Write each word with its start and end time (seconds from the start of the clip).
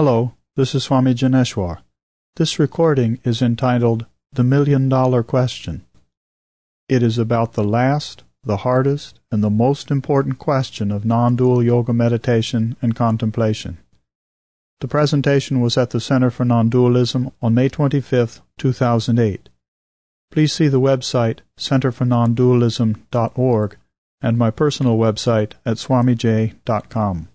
Hello, 0.00 0.32
this 0.56 0.72
is 0.74 0.84
Swami 0.84 1.12
Janeshwar. 1.12 1.82
This 2.36 2.58
recording 2.58 3.20
is 3.22 3.42
entitled 3.42 4.06
The 4.32 4.42
Million 4.42 4.88
Dollar 4.88 5.22
Question. 5.22 5.84
It 6.88 7.02
is 7.02 7.18
about 7.18 7.52
the 7.52 7.62
last, 7.62 8.24
the 8.42 8.56
hardest, 8.64 9.20
and 9.30 9.44
the 9.44 9.50
most 9.50 9.90
important 9.90 10.38
question 10.38 10.90
of 10.90 11.04
non 11.04 11.36
dual 11.36 11.62
yoga 11.62 11.92
meditation 11.92 12.76
and 12.80 12.96
contemplation. 12.96 13.76
The 14.80 14.88
presentation 14.88 15.60
was 15.60 15.76
at 15.76 15.90
the 15.90 16.00
Center 16.00 16.30
for 16.30 16.46
Non 16.46 16.70
Dualism 16.70 17.30
on 17.42 17.52
May 17.52 17.68
25, 17.68 18.40
2008. 18.56 19.50
Please 20.30 20.54
see 20.54 20.68
the 20.68 20.80
website 20.80 21.40
centerfornondualism.org 21.58 23.76
and 24.22 24.38
my 24.38 24.50
personal 24.50 24.96
website 24.96 25.52
at 25.66 25.76
swamij.com. 25.76 27.28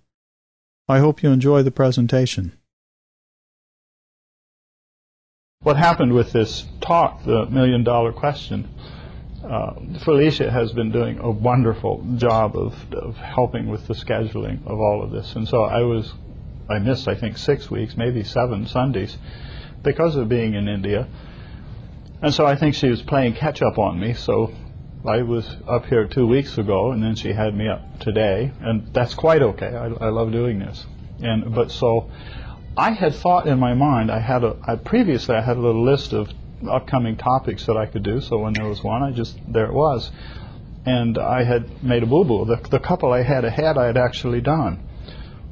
I 0.88 1.00
hope 1.00 1.24
you 1.24 1.32
enjoy 1.32 1.64
the 1.64 1.72
presentation. 1.72 2.52
What 5.62 5.78
happened 5.78 6.14
with 6.14 6.32
this 6.32 6.64
talk, 6.80 7.24
the 7.24 7.48
million 7.48 7.84
dollar 7.84 8.14
question, 8.14 8.70
uh, 9.43 9.74
Felicia 10.04 10.52
has 10.52 10.71
been 10.74 10.92
doing 10.92 11.18
a 11.18 11.32
wonderful 11.32 12.06
job 12.18 12.56
of, 12.56 12.76
of 12.93 13.18
helping 13.18 13.68
with 13.68 13.88
the 13.88 13.96
scheduling 13.96 14.64
of 14.68 14.79
all 14.79 15.02
of 15.04 15.10
this. 15.10 15.36
And 15.36 15.48
so 15.48 15.64
I 15.64 15.82
was, 15.82 16.14
I 16.70 16.78
missed, 16.78 17.07
I 17.07 17.15
think, 17.15 17.40
six 17.40 17.71
weeks, 17.71 17.98
maybe 17.98 18.24
seven 18.24 18.68
Sundays 18.68 19.18
because 19.82 20.15
of 20.15 20.29
being 20.29 20.54
in 20.54 20.68
India. 20.68 21.07
And 22.21 22.32
so 22.32 22.46
I 22.46 22.56
think 22.56 22.76
she 22.76 22.90
was 22.90 23.02
playing 23.02 23.34
catch 23.34 23.64
up 23.64 23.79
on 23.79 24.00
me. 24.00 24.14
So 24.14 24.54
I 25.07 25.21
was 25.21 25.55
up 25.68 25.86
here 25.86 26.05
two 26.07 26.27
weeks 26.27 26.57
ago, 26.57 26.91
and 26.91 27.04
then 27.04 27.15
she 27.15 27.32
had 27.33 27.55
me 27.55 27.68
up 27.68 28.00
today, 28.00 28.51
and 28.59 28.93
that's 28.93 29.14
quite 29.14 29.41
okay. 29.41 29.68
I, 29.68 29.86
I 29.86 30.09
love 30.09 30.31
doing 30.31 30.59
this. 30.59 30.86
And 31.21 31.54
but 31.54 31.71
so 31.71 32.09
I 32.75 32.91
had 32.91 33.16
thought 33.16 33.47
in 33.47 33.59
my 33.59 33.73
mind. 33.73 34.11
I 34.11 34.19
had 34.19 34.44
a 34.44 34.58
I, 34.67 34.75
previously 34.75 35.36
I 35.36 35.42
had 35.42 35.58
a 35.58 35.62
little 35.62 35.84
list 35.84 36.14
of 36.14 36.30
upcoming 36.70 37.17
topics 37.17 37.66
that 37.67 37.78
I 37.78 37.86
could 37.86 38.03
do. 38.03 38.22
So 38.22 38.39
when 38.39 38.53
there 38.53 38.66
was 38.67 38.84
one, 38.84 39.03
I 39.03 39.12
just 39.12 39.38
there 39.47 39.66
it 39.66 39.73
was, 39.73 40.12
and 40.86 41.17
I 41.17 41.44
had 41.44 41.84
made 41.84 42.03
a 42.03 42.06
boo 42.06 42.25
boo. 42.25 42.45
The, 42.45 42.58
the 42.69 42.80
couple 42.80 43.14
I 43.14 43.22
had 43.22 43.45
ahead, 43.45 43.78
I 43.78 43.86
had 43.86 43.97
actually 43.97 44.42
done. 44.42 44.80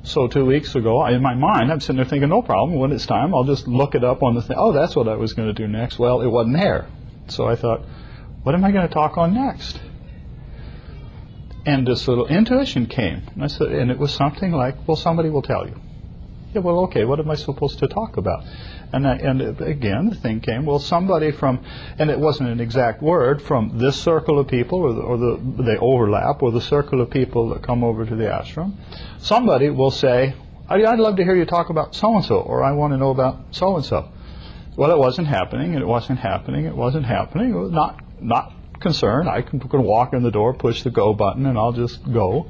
So 0.04 0.28
two 0.28 0.46
weeks 0.46 0.76
ago, 0.76 1.00
I, 1.00 1.12
in 1.12 1.22
my 1.22 1.34
mind, 1.34 1.72
I'm 1.72 1.80
sitting 1.80 1.96
there 1.96 2.06
thinking, 2.06 2.28
no 2.28 2.42
problem. 2.42 2.78
When 2.78 2.92
it's 2.92 3.06
time, 3.06 3.34
I'll 3.34 3.46
just 3.46 3.70
look 3.70 3.96
it 3.96 4.04
up 4.04 4.22
on 4.22 4.36
the 4.36 4.42
thing. 4.42 4.58
Oh, 4.60 4.74
that's 4.74 4.98
what 4.98 5.08
I 5.08 5.16
was 5.16 5.32
going 5.32 5.48
to 5.48 5.54
do 5.54 5.66
next. 5.66 5.98
Well, 5.98 6.22
it 6.22 6.28
wasn't 6.28 6.58
there. 6.58 6.88
So 7.30 7.48
I 7.48 7.56
thought, 7.56 7.84
what 8.44 8.56
am 8.56 8.64
I 8.64 8.72
going 8.72 8.88
to 8.88 8.94
talk 8.94 9.18
on 9.18 9.34
next? 9.34 9.80
And 11.66 11.88
this 11.88 12.08
little 12.08 12.28
intuition 12.28 12.88
came. 12.88 13.24
And 13.34 13.44
I 13.44 13.48
said, 13.48 13.68
and 13.70 13.90
it 13.90 13.98
was 13.98 14.14
something 14.14 14.52
like, 14.52 14.86
well, 14.88 14.98
somebody 14.98 15.30
will 15.30 15.42
tell 15.42 15.66
you. 15.66 15.80
Yeah, 16.54 16.62
well, 16.62 16.82
okay, 16.82 17.04
what 17.04 17.20
am 17.20 17.32
I 17.32 17.36
supposed 17.36 17.80
to 17.80 17.88
talk 17.88 18.18
about? 18.18 18.44
And, 18.92 19.08
I, 19.08 19.16
and 19.16 19.60
again, 19.62 20.10
the 20.10 20.16
thing 20.16 20.40
came, 20.40 20.66
well, 20.66 20.78
somebody 20.78 21.32
from, 21.32 21.66
and 21.98 22.12
it 22.12 22.20
wasn't 22.20 22.50
an 22.50 22.60
exact 22.60 23.02
word, 23.02 23.42
from 23.42 23.80
this 23.80 24.00
circle 24.00 24.38
of 24.38 24.48
people, 24.48 24.80
or 24.82 24.94
the, 24.94 25.02
or 25.02 25.18
the 25.18 25.64
they 25.64 25.78
overlap, 25.78 26.44
or 26.44 26.52
the 26.52 26.62
circle 26.62 27.02
of 27.02 27.10
people 27.10 27.50
that 27.50 27.64
come 27.64 27.84
over 27.84 28.06
to 28.06 28.16
the 28.16 28.26
ashram, 28.26 28.76
somebody 29.18 29.72
will 29.72 29.90
say, 29.90 30.36
I'd 30.70 31.00
love 31.00 31.16
to 31.16 31.24
hear 31.24 31.36
you 31.36 31.46
talk 31.46 31.72
about 31.72 31.96
so 31.96 32.16
and 32.16 32.24
so, 32.24 32.36
or 32.36 32.64
I 32.64 32.74
want 32.74 32.94
to 32.94 32.98
know 32.98 33.10
about 33.10 33.56
so 33.56 33.76
and 33.76 33.86
so. 33.86 34.10
Well, 34.76 34.92
it 34.92 34.98
wasn't 34.98 35.28
happening, 35.28 35.74
and 35.74 35.82
it 35.82 35.88
wasn't 35.88 36.20
happening, 36.20 36.66
it 36.66 36.76
wasn't 36.76 37.06
happening. 37.08 37.50
It 37.50 37.58
was 37.58 37.72
not 37.72 38.03
not 38.24 38.54
concerned. 38.80 39.30
I 39.30 39.42
can, 39.42 39.60
can 39.60 39.84
walk 39.84 40.14
in 40.14 40.24
the 40.24 40.32
door, 40.32 40.54
push 40.54 40.84
the 40.84 40.92
go 40.92 41.14
button, 41.14 41.46
and 41.46 41.58
I'll 41.58 41.72
just 41.72 42.12
go. 42.12 42.50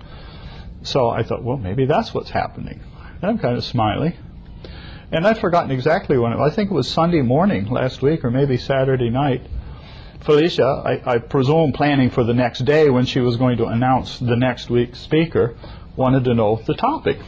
So 0.83 1.09
I 1.09 1.23
thought, 1.23 1.43
well, 1.43 1.57
maybe 1.57 1.85
that's 1.85 2.13
what's 2.13 2.29
happening. 2.29 2.81
And 3.21 3.31
I'm 3.31 3.37
kind 3.39 3.57
of 3.57 3.63
smiling. 3.63 4.13
And 5.11 5.27
I've 5.27 5.39
forgotten 5.39 5.71
exactly 5.71 6.17
when 6.17 6.33
it 6.33 6.39
was. 6.39 6.51
I 6.51 6.55
think 6.55 6.71
it 6.71 6.73
was 6.73 6.89
Sunday 6.89 7.21
morning 7.21 7.67
last 7.67 8.01
week 8.01 8.25
or 8.25 8.31
maybe 8.31 8.57
Saturday 8.57 9.09
night. 9.09 9.41
Felicia, 10.21 10.65
I, 10.65 11.15
I 11.15 11.17
presume 11.19 11.73
planning 11.73 12.09
for 12.09 12.23
the 12.23 12.33
next 12.33 12.65
day 12.65 12.89
when 12.89 13.05
she 13.05 13.19
was 13.19 13.37
going 13.37 13.57
to 13.57 13.65
announce 13.65 14.19
the 14.19 14.35
next 14.35 14.69
week's 14.69 14.99
speaker, 14.99 15.55
wanted 15.95 16.23
to 16.23 16.33
know 16.33 16.61
the 16.65 16.73
topic. 16.73 17.19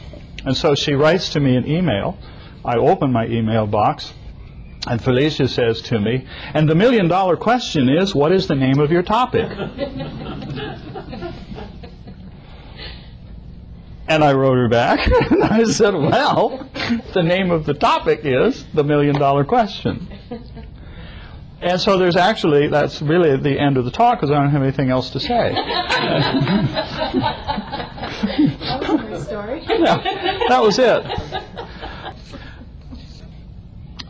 And 0.44 0.56
so 0.56 0.74
she 0.74 0.94
writes 0.94 1.30
to 1.30 1.40
me 1.40 1.56
an 1.56 1.66
email. 1.66 2.18
I 2.64 2.76
open 2.76 3.12
my 3.12 3.26
email 3.26 3.66
box, 3.66 4.12
and 4.86 5.02
Felicia 5.02 5.48
says 5.48 5.82
to 5.82 5.98
me, 5.98 6.26
and 6.54 6.68
the 6.68 6.74
million 6.74 7.08
dollar 7.08 7.36
question 7.36 7.88
is, 7.88 8.14
what 8.14 8.32
is 8.32 8.46
the 8.46 8.54
name 8.54 8.78
of 8.78 8.90
your 8.90 9.02
topic? 9.02 9.50
and 14.08 14.22
I 14.22 14.32
wrote 14.32 14.56
her 14.56 14.68
back, 14.68 15.06
and 15.30 15.42
I 15.44 15.64
said, 15.64 15.94
well, 15.94 16.68
the 17.14 17.22
name 17.22 17.50
of 17.50 17.66
the 17.66 17.74
topic 17.74 18.20
is 18.24 18.64
the 18.74 18.84
million 18.84 19.18
dollar 19.18 19.44
question. 19.44 20.08
And 21.60 21.80
so 21.80 21.98
there's 21.98 22.16
actually, 22.16 22.68
that's 22.68 23.00
really 23.00 23.36
the 23.38 23.58
end 23.58 23.78
of 23.78 23.86
the 23.86 23.90
talk 23.90 24.20
because 24.20 24.30
I 24.30 24.34
don't 24.34 24.50
have 24.50 24.62
anything 24.62 24.90
else 24.90 25.10
to 25.10 25.20
say. 25.20 25.26
that 25.54 25.90
was 29.10 29.22
a 29.22 29.24
story. 29.24 29.64
yeah, 29.68 29.96
that 30.48 30.62
was 30.62 30.78
it. 30.78 31.02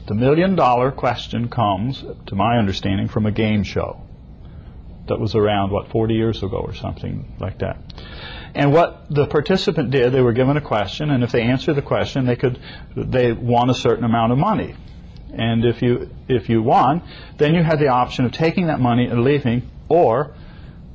The 0.06 0.14
million 0.14 0.54
dollar 0.54 0.92
question 0.92 1.48
comes, 1.48 2.04
to 2.26 2.34
my 2.36 2.58
understanding, 2.58 3.08
from 3.08 3.26
a 3.26 3.32
game 3.32 3.64
show 3.64 4.02
that 5.08 5.18
was 5.18 5.34
around, 5.34 5.70
what, 5.70 5.88
40 5.88 6.14
years 6.14 6.42
ago 6.42 6.58
or 6.58 6.74
something 6.74 7.36
like 7.40 7.58
that. 7.58 7.78
And 8.54 8.72
what 8.72 9.06
the 9.10 9.26
participant 9.26 9.90
did, 9.90 10.12
they 10.12 10.20
were 10.20 10.32
given 10.32 10.56
a 10.56 10.60
question, 10.60 11.10
and 11.10 11.24
if 11.24 11.32
they 11.32 11.42
answered 11.42 11.74
the 11.74 11.82
question, 11.82 12.24
they 12.24 12.36
could, 12.36 12.60
they 12.96 13.32
won 13.32 13.68
a 13.68 13.74
certain 13.74 14.04
amount 14.04 14.32
of 14.32 14.38
money. 14.38 14.74
And 15.32 15.64
if 15.64 15.82
you, 15.82 16.10
if 16.28 16.48
you 16.48 16.62
won, 16.62 17.02
then 17.36 17.54
you 17.54 17.62
had 17.62 17.78
the 17.78 17.88
option 17.88 18.24
of 18.24 18.32
taking 18.32 18.68
that 18.68 18.80
money 18.80 19.06
and 19.06 19.24
leaving, 19.24 19.68
or 19.88 20.34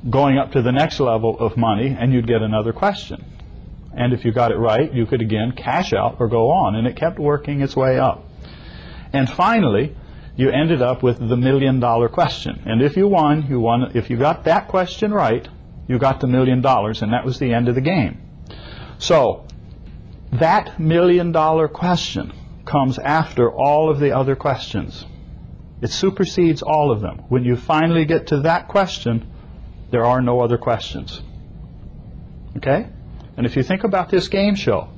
going 0.08 0.38
up 0.38 0.52
to 0.52 0.62
the 0.62 0.72
next 0.72 1.00
level 1.00 1.38
of 1.38 1.56
money, 1.56 1.94
and 1.98 2.12
you'd 2.12 2.26
get 2.26 2.42
another 2.42 2.72
question. 2.72 3.24
And 3.94 4.14
if 4.14 4.24
you 4.24 4.32
got 4.32 4.52
it 4.52 4.56
right, 4.56 4.92
you 4.92 5.04
could 5.04 5.20
again 5.20 5.52
cash 5.52 5.92
out 5.92 6.16
or 6.18 6.28
go 6.28 6.50
on, 6.50 6.74
and 6.76 6.86
it 6.86 6.96
kept 6.96 7.18
working 7.18 7.60
its 7.60 7.76
way 7.76 7.98
up. 7.98 8.24
And 9.12 9.28
finally, 9.28 9.94
you 10.36 10.50
ended 10.50 10.80
up 10.80 11.02
with 11.02 11.18
the 11.18 11.36
million 11.36 11.80
dollar 11.80 12.08
question. 12.08 12.62
And 12.64 12.82
if 12.82 12.96
you 12.96 13.08
won, 13.08 13.46
you 13.48 13.60
won. 13.60 13.92
If 13.94 14.10
you 14.10 14.16
got 14.16 14.44
that 14.44 14.68
question 14.68 15.12
right, 15.12 15.46
you 15.88 15.98
got 15.98 16.20
the 16.20 16.26
million 16.26 16.60
dollars, 16.62 17.02
and 17.02 17.12
that 17.12 17.24
was 17.24 17.38
the 17.38 17.52
end 17.52 17.68
of 17.68 17.74
the 17.74 17.80
game. 17.80 18.20
So, 18.98 19.46
that 20.32 20.80
million 20.80 21.32
dollar 21.32 21.68
question 21.68 22.32
comes 22.64 22.98
after 22.98 23.50
all 23.50 23.90
of 23.90 23.98
the 23.98 24.16
other 24.16 24.36
questions. 24.36 25.04
It 25.82 25.90
supersedes 25.90 26.62
all 26.62 26.92
of 26.92 27.00
them. 27.00 27.24
When 27.28 27.44
you 27.44 27.56
finally 27.56 28.04
get 28.04 28.28
to 28.28 28.40
that 28.42 28.68
question, 28.68 29.26
there 29.90 30.04
are 30.04 30.22
no 30.22 30.40
other 30.40 30.56
questions. 30.56 31.20
Okay? 32.56 32.86
And 33.36 33.46
if 33.46 33.56
you 33.56 33.62
think 33.62 33.84
about 33.84 34.08
this 34.08 34.28
game 34.28 34.54
show, 34.54 34.88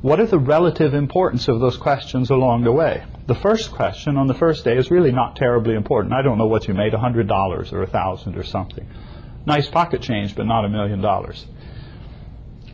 what 0.00 0.20
are 0.20 0.26
the 0.26 0.38
relative 0.38 0.94
importance 0.94 1.48
of 1.48 1.58
those 1.60 1.76
questions 1.76 2.30
along 2.30 2.64
the 2.64 2.72
way? 2.72 3.04
The 3.28 3.34
first 3.34 3.72
question 3.72 4.16
on 4.16 4.26
the 4.26 4.32
first 4.32 4.64
day 4.64 4.78
is 4.78 4.90
really 4.90 5.12
not 5.12 5.36
terribly 5.36 5.74
important. 5.74 6.14
I 6.14 6.22
don't 6.22 6.38
know 6.38 6.46
what 6.46 6.66
you 6.66 6.72
made, 6.72 6.94
$100 6.94 7.72
or 7.74 7.80
1000 7.80 8.38
or 8.38 8.42
something. 8.42 8.88
Nice 9.44 9.68
pocket 9.68 10.00
change, 10.00 10.34
but 10.34 10.46
not 10.46 10.64
a 10.64 10.68
million 10.70 11.02
dollars. 11.02 11.44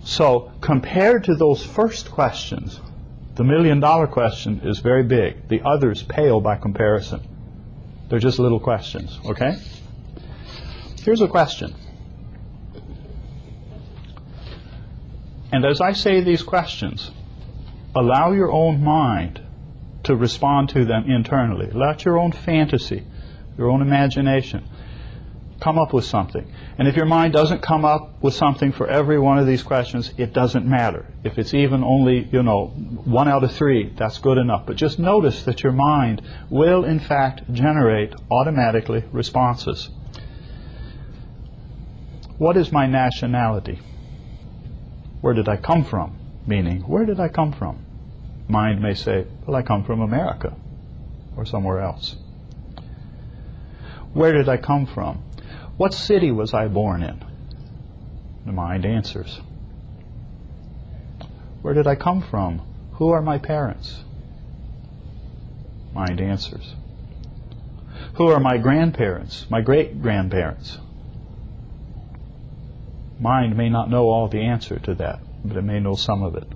So, 0.05 0.53
compared 0.61 1.25
to 1.25 1.35
those 1.35 1.67
first 1.67 2.13
questions, 2.13 2.79
the 3.35 3.43
million 3.43 3.81
dollar 3.81 4.07
question 4.07 4.61
is 4.63 4.79
very 4.79 5.03
big. 5.03 5.49
The 5.49 5.63
others 5.63 6.05
pale 6.05 6.41
by 6.41 6.55
comparison. 6.55 7.21
They're 8.09 8.21
just 8.21 8.39
little 8.39 8.61
questions, 8.61 9.19
okay? 9.27 9.57
Here's 11.03 11.21
a 11.21 11.27
question. 11.27 11.75
And 15.51 15.65
as 15.65 15.81
I 15.81 15.95
say 15.95 16.21
these 16.21 16.45
questions, 16.45 17.11
allow 17.97 18.31
your 18.31 18.53
own 18.53 18.85
mind 18.85 19.44
to 20.05 20.17
respond 20.17 20.71
to 20.71 20.85
them 20.85 21.11
internally. 21.11 21.71
Let 21.71 22.05
your 22.05 22.19
own 22.19 22.33
fantasy, 22.33 23.05
your 23.59 23.71
own 23.71 23.83
imagination, 23.83 24.65
come 25.61 25.79
up 25.79 25.93
with 25.93 26.05
something. 26.05 26.47
And 26.77 26.89
if 26.89 26.97
your 26.97 27.06
mind 27.06 27.33
doesn't 27.33 27.62
come 27.62 27.85
up 27.85 28.23
with 28.23 28.35
something 28.35 28.73
for 28.73 28.87
every 28.87 29.19
one 29.19 29.39
of 29.39 29.47
these 29.47 29.62
questions, 29.62 30.12
it 30.19 30.33
doesn't 30.33 30.67
matter. 30.67 31.06
If 31.23 31.39
it's 31.39 31.55
even 31.55 31.83
only, 31.83 32.29
you 32.31 32.43
know, 32.43 32.67
one 32.67 33.29
out 33.29 33.45
of 33.45 33.53
three, 33.53 33.93
that's 33.97 34.19
good 34.19 34.37
enough. 34.37 34.67
But 34.67 34.77
just 34.77 34.99
notice 34.99 35.45
that 35.45 35.62
your 35.62 35.73
mind 35.73 36.23
will, 36.50 36.85
in 36.85 37.00
fact, 37.00 37.50
generate 37.53 38.15
automatically 38.31 39.05
responses. 39.11 39.89
What 42.37 42.57
is 42.57 42.73
my 42.73 42.87
nationality? 42.87 43.81
Where 45.21 45.35
did 45.35 45.49
I 45.49 45.57
come 45.57 45.85
from? 45.85 46.19
Meaning, 46.47 46.83
where 46.83 47.07
did 47.07 47.21
I 47.21 47.29
come 47.29 47.53
from? 47.53 47.84
Mind 48.49 48.82
may 48.82 48.94
say, 48.94 49.26
well, 49.46 49.56
I 49.56 49.62
come 49.62 49.85
from 49.85 50.00
America 50.00 50.55
or 51.37 51.46
somewhere 51.46 51.81
else. 51.81 52.17
Where 54.12 54.32
did 54.32 54.49
I 54.49 54.58
come 54.58 54.87
from? 54.87 55.23
What 55.76 55.93
city 55.93 56.31
was 56.31 56.55
I 56.55 56.69
born 56.69 57.02
in? 57.02 57.25
The 58.46 58.52
mind 58.52 58.85
answers. 58.85 59.41
Where 61.62 61.75
did 61.75 61.87
I 61.87 61.94
come 61.94 62.23
from? 62.23 62.61
Who 62.93 63.08
are 63.08 63.23
my 63.23 63.38
parents? 63.38 64.05
Mind 65.94 66.20
answers. 66.20 66.75
Who 68.14 68.29
are 68.29 68.38
my 68.38 68.58
grandparents, 68.58 69.47
my 69.50 69.61
great 69.61 70.00
grandparents? 70.02 70.79
Mind 73.19 73.56
may 73.56 73.69
not 73.69 73.90
know 73.90 74.05
all 74.11 74.29
the 74.29 74.43
answer 74.43 74.79
to 74.81 74.94
that, 74.97 75.20
but 75.44 75.56
it 75.56 75.62
may 75.62 75.81
know 75.81 75.94
some 75.94 76.23
of 76.23 76.37
it. 76.37 76.47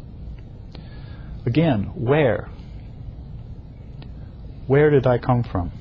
Again, 1.47 1.93
where? 1.95 2.49
Where 4.67 4.91
did 4.91 5.07
I 5.07 5.19
come 5.19 5.43
from? 5.43 5.73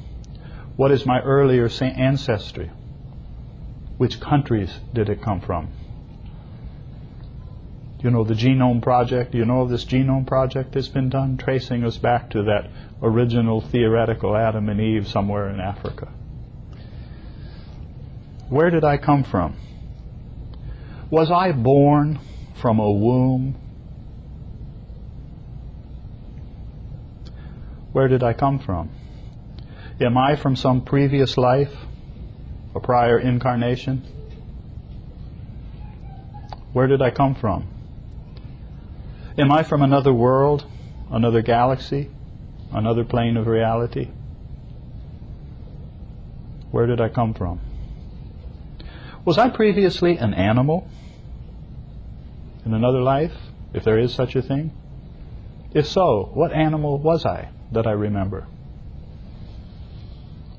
What 0.76 0.92
is 0.92 1.06
my 1.06 1.20
earlier 1.22 1.70
ancestry? 1.82 2.72
Which 3.98 4.20
countries 4.20 4.80
did 4.94 5.10
it 5.10 5.22
come 5.22 5.42
from? 5.42 5.70
You 8.00 8.12
know 8.12 8.24
the 8.24 8.36
Genome 8.36 8.82
Project? 8.82 9.34
You 9.34 9.44
know 9.46 9.68
this 9.68 9.84
Genome 9.84 10.28
Project 10.28 10.74
that's 10.74 10.88
been 10.88 11.10
done, 11.10 11.38
tracing 11.38 11.84
us 11.84 11.98
back 11.98 12.30
to 12.30 12.44
that 12.44 12.70
original 13.02 13.60
theoretical 13.60 14.36
Adam 14.36 14.70
and 14.70 14.80
Eve 14.80 15.08
somewhere 15.08 15.50
in 15.50 15.60
Africa. 15.60 16.08
Where 18.50 18.70
did 18.70 18.84
I 18.84 18.98
come 18.98 19.24
from? 19.24 19.56
Was 21.10 21.32
I 21.32 21.52
born 21.52 22.20
from 22.62 22.80
a 22.80 22.92
womb? 22.92 23.56
Where 27.98 28.08
did 28.08 28.22
I 28.22 28.34
come 28.34 28.60
from? 28.60 28.92
Am 30.00 30.20
I 30.20 30.36
from 30.36 30.56
some 30.56 30.82
previous 30.82 31.36
life, 31.36 31.74
a 32.76 32.80
prior 32.80 33.18
incarnation? 33.18 34.04
Where 36.74 36.86
did 36.86 37.02
I 37.02 37.10
come 37.10 37.34
from? 37.34 37.66
Am 39.40 39.52
I 39.52 39.64
from 39.64 39.82
another 39.82 40.14
world, 40.14 40.64
another 41.10 41.42
galaxy, 41.42 42.12
another 42.72 43.04
plane 43.04 43.36
of 43.36 43.48
reality? 43.48 44.10
Where 46.70 46.86
did 46.86 47.02
I 47.02 47.10
come 47.10 47.34
from? 47.34 47.60
Was 49.26 49.40
I 49.40 49.50
previously 49.50 50.18
an 50.18 50.36
animal 50.36 50.88
in 52.64 52.76
another 52.76 53.02
life, 53.02 53.34
if 53.74 53.84
there 53.84 53.98
is 53.98 54.14
such 54.14 54.36
a 54.36 54.44
thing? 54.44 54.72
If 55.74 55.88
so, 55.88 56.30
what 56.36 56.54
animal 56.54 57.00
was 57.00 57.26
I 57.26 57.50
that 57.72 57.88
I 57.88 57.92
remember? 57.92 58.48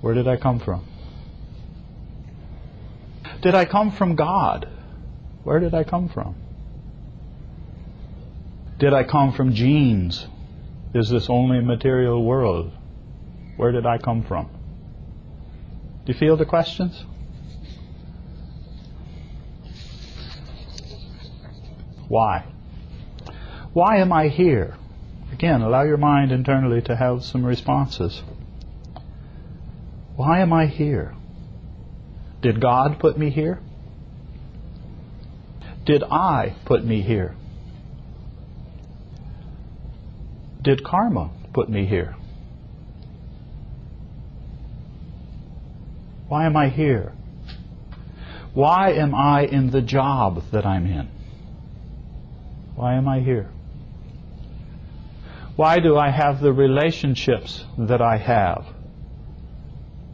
Where 0.00 0.14
did 0.14 0.28
I 0.28 0.36
come 0.36 0.60
from? 0.60 0.84
Did 3.42 3.54
I 3.54 3.64
come 3.64 3.90
from 3.90 4.14
God? 4.14 4.68
Where 5.44 5.60
did 5.60 5.74
I 5.74 5.84
come 5.84 6.08
from? 6.08 6.34
Did 8.78 8.92
I 8.92 9.04
come 9.04 9.32
from 9.32 9.54
genes? 9.54 10.26
Is 10.94 11.08
this 11.08 11.28
only 11.28 11.60
material 11.60 12.24
world? 12.24 12.72
Where 13.56 13.72
did 13.72 13.86
I 13.86 13.98
come 13.98 14.22
from? 14.22 14.48
Do 16.04 16.12
you 16.12 16.18
feel 16.18 16.36
the 16.36 16.46
questions? 16.46 17.04
Why? 22.08 22.44
Why 23.72 23.98
am 23.98 24.12
I 24.12 24.28
here? 24.28 24.76
Again, 25.38 25.62
allow 25.62 25.82
your 25.82 25.98
mind 25.98 26.32
internally 26.32 26.82
to 26.82 26.96
have 26.96 27.22
some 27.22 27.46
responses. 27.46 28.24
Why 30.16 30.40
am 30.40 30.52
I 30.52 30.66
here? 30.66 31.14
Did 32.42 32.60
God 32.60 32.98
put 32.98 33.16
me 33.16 33.30
here? 33.30 33.60
Did 35.86 36.02
I 36.02 36.56
put 36.64 36.84
me 36.84 37.02
here? 37.02 37.36
Did 40.60 40.82
karma 40.82 41.30
put 41.52 41.68
me 41.68 41.86
here? 41.86 42.16
Why 46.26 46.46
am 46.46 46.56
I 46.56 46.68
here? 46.68 47.12
Why 48.54 48.90
am 48.90 49.14
I 49.14 49.44
in 49.44 49.70
the 49.70 49.82
job 49.82 50.42
that 50.50 50.66
I'm 50.66 50.84
in? 50.84 51.08
Why 52.74 52.94
am 52.94 53.06
I 53.06 53.20
here? 53.20 53.52
Why 55.58 55.80
do 55.80 55.98
I 55.98 56.10
have 56.10 56.40
the 56.40 56.52
relationships 56.52 57.64
that 57.76 58.00
I 58.00 58.16
have? 58.16 58.64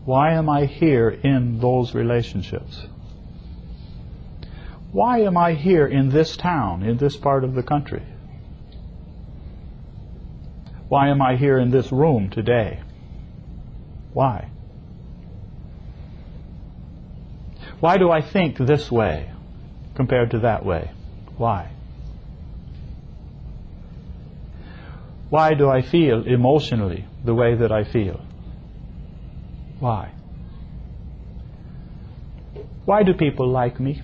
Why 0.06 0.32
am 0.32 0.48
I 0.48 0.64
here 0.64 1.10
in 1.10 1.60
those 1.60 1.94
relationships? 1.94 2.86
Why 4.90 5.18
am 5.18 5.36
I 5.36 5.52
here 5.52 5.86
in 5.86 6.08
this 6.08 6.38
town, 6.38 6.82
in 6.82 6.96
this 6.96 7.18
part 7.18 7.44
of 7.44 7.54
the 7.54 7.62
country? 7.62 8.02
Why 10.88 11.10
am 11.10 11.20
I 11.20 11.36
here 11.36 11.58
in 11.58 11.70
this 11.70 11.92
room 11.92 12.30
today? 12.30 12.80
Why? 14.14 14.48
Why 17.80 17.98
do 17.98 18.10
I 18.10 18.22
think 18.22 18.56
this 18.56 18.90
way 18.90 19.30
compared 19.94 20.30
to 20.30 20.38
that 20.38 20.64
way? 20.64 20.90
Why? 21.36 21.68
Why 25.30 25.54
do 25.54 25.68
I 25.68 25.82
feel 25.82 26.26
emotionally 26.26 27.06
the 27.24 27.34
way 27.34 27.54
that 27.54 27.72
I 27.72 27.84
feel? 27.84 28.20
Why? 29.80 30.12
Why 32.84 33.02
do 33.02 33.14
people 33.14 33.48
like 33.48 33.80
me? 33.80 34.02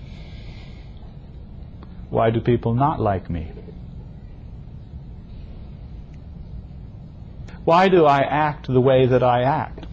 Why 2.09 2.29
do 2.31 2.41
people 2.41 2.73
not 2.73 2.99
like 2.99 3.29
me? 3.29 3.51
Why 7.63 7.89
do 7.89 8.05
I 8.05 8.19
act 8.19 8.67
the 8.67 8.81
way 8.81 9.05
that 9.05 9.23
I 9.23 9.43
act? 9.43 9.85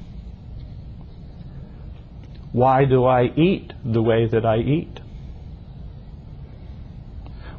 Why 2.53 2.87
do 2.87 3.05
I 3.05 3.25
eat 3.37 3.73
the 3.85 4.03
way 4.03 4.27
that 4.27 4.47
I 4.47 4.59
eat? 4.59 5.01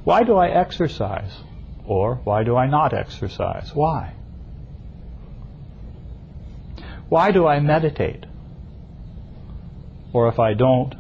Why 0.04 0.24
do 0.24 0.36
I 0.36 0.50
exercise? 0.50 1.38
Or 1.90 2.22
why 2.24 2.44
do 2.44 2.56
I 2.56 2.68
not 2.68 2.94
exercise? 2.94 3.74
Why? 3.74 4.14
Why 7.10 7.32
do 7.32 7.48
I 7.48 7.60
meditate? 7.60 8.28
Or 10.14 10.28
if 10.28 10.38
I 10.38 10.54
don't, 10.54 10.94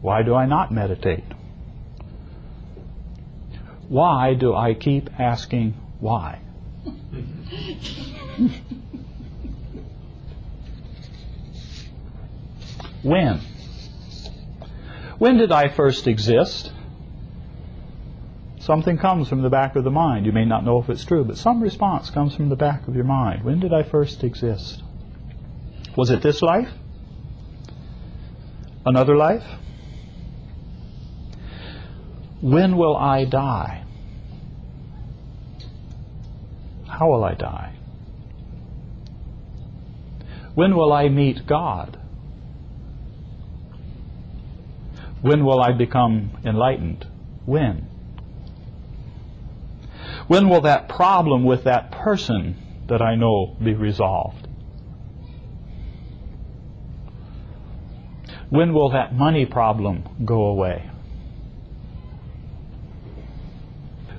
why 0.00 0.22
do 0.22 0.34
I 0.34 0.46
not 0.46 0.72
meditate? 0.72 1.24
Why 3.88 4.32
do 4.32 4.54
I 4.54 4.72
keep 4.72 5.10
asking 5.20 5.74
why? 6.00 6.40
when? 13.02 13.40
When 15.18 15.36
did 15.36 15.52
I 15.52 15.68
first 15.68 16.06
exist? 16.06 16.72
Something 18.60 18.98
comes 18.98 19.26
from 19.26 19.40
the 19.40 19.48
back 19.48 19.74
of 19.74 19.84
the 19.84 19.90
mind. 19.90 20.26
You 20.26 20.32
may 20.32 20.44
not 20.44 20.66
know 20.66 20.78
if 20.78 20.90
it's 20.90 21.04
true, 21.04 21.24
but 21.24 21.38
some 21.38 21.62
response 21.62 22.10
comes 22.10 22.36
from 22.36 22.50
the 22.50 22.56
back 22.56 22.86
of 22.86 22.94
your 22.94 23.04
mind. 23.04 23.42
When 23.42 23.58
did 23.58 23.72
I 23.72 23.82
first 23.82 24.22
exist? 24.22 24.82
Was 25.96 26.10
it 26.10 26.20
this 26.20 26.42
life? 26.42 26.68
Another 28.84 29.16
life? 29.16 29.44
When 32.42 32.76
will 32.76 32.96
I 32.96 33.24
die? 33.24 33.84
How 36.86 37.08
will 37.08 37.24
I 37.24 37.32
die? 37.32 37.72
When 40.54 40.76
will 40.76 40.92
I 40.92 41.08
meet 41.08 41.46
God? 41.46 41.98
When 45.22 45.46
will 45.46 45.62
I 45.62 45.72
become 45.72 46.32
enlightened? 46.44 47.06
When? 47.46 47.89
When 50.30 50.48
will 50.48 50.60
that 50.60 50.88
problem 50.88 51.42
with 51.42 51.64
that 51.64 51.90
person 51.90 52.54
that 52.86 53.02
I 53.02 53.16
know 53.16 53.56
be 53.60 53.74
resolved? 53.74 54.46
When 58.48 58.72
will 58.72 58.90
that 58.90 59.12
money 59.12 59.44
problem 59.44 60.04
go 60.24 60.44
away? 60.44 60.88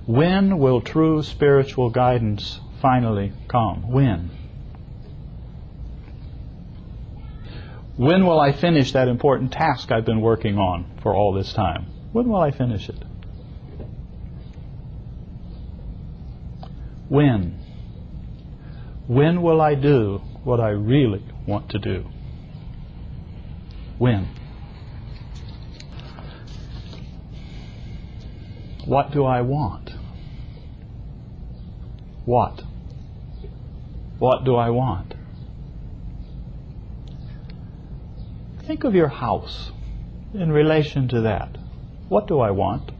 When 0.05 0.59
will 0.59 0.81
true 0.81 1.23
spiritual 1.23 1.89
guidance 1.89 2.59
finally 2.81 3.31
come? 3.47 3.89
When? 3.89 4.31
When 7.95 8.25
will 8.25 8.41
I 8.41 8.51
finish 8.51 8.91
that 8.91 9.07
important 9.07 9.53
task 9.53 9.93
I've 9.93 10.03
been 10.03 10.19
working 10.19 10.57
on 10.57 10.91
for 11.01 11.15
all 11.15 11.31
this 11.31 11.53
time? 11.53 11.85
When 12.11 12.27
will 12.27 12.41
I 12.41 12.51
finish 12.51 12.89
it? 12.89 13.01
When? 17.11 17.59
When 19.05 19.41
will 19.41 19.59
I 19.59 19.75
do 19.75 20.21
what 20.45 20.61
I 20.61 20.69
really 20.69 21.25
want 21.45 21.69
to 21.71 21.77
do? 21.77 22.05
When? 23.97 24.29
What 28.85 29.11
do 29.11 29.25
I 29.25 29.41
want? 29.41 29.89
What? 32.23 32.63
What 34.17 34.45
do 34.45 34.55
I 34.55 34.69
want? 34.69 35.13
Think 38.65 38.85
of 38.85 38.95
your 38.95 39.09
house 39.09 39.73
in 40.33 40.49
relation 40.49 41.09
to 41.09 41.19
that. 41.19 41.57
What 42.07 42.29
do 42.29 42.39
I 42.39 42.51
want? 42.51 42.90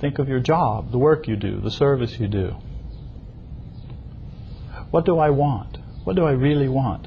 Think 0.00 0.18
of 0.18 0.28
your 0.28 0.40
job, 0.40 0.92
the 0.92 0.98
work 0.98 1.28
you 1.28 1.36
do, 1.36 1.60
the 1.60 1.70
service 1.70 2.18
you 2.18 2.26
do. 2.26 2.56
What 4.90 5.04
do 5.04 5.18
I 5.18 5.28
want? 5.30 5.76
What 6.04 6.16
do 6.16 6.24
I 6.24 6.32
really 6.32 6.68
want 6.68 7.06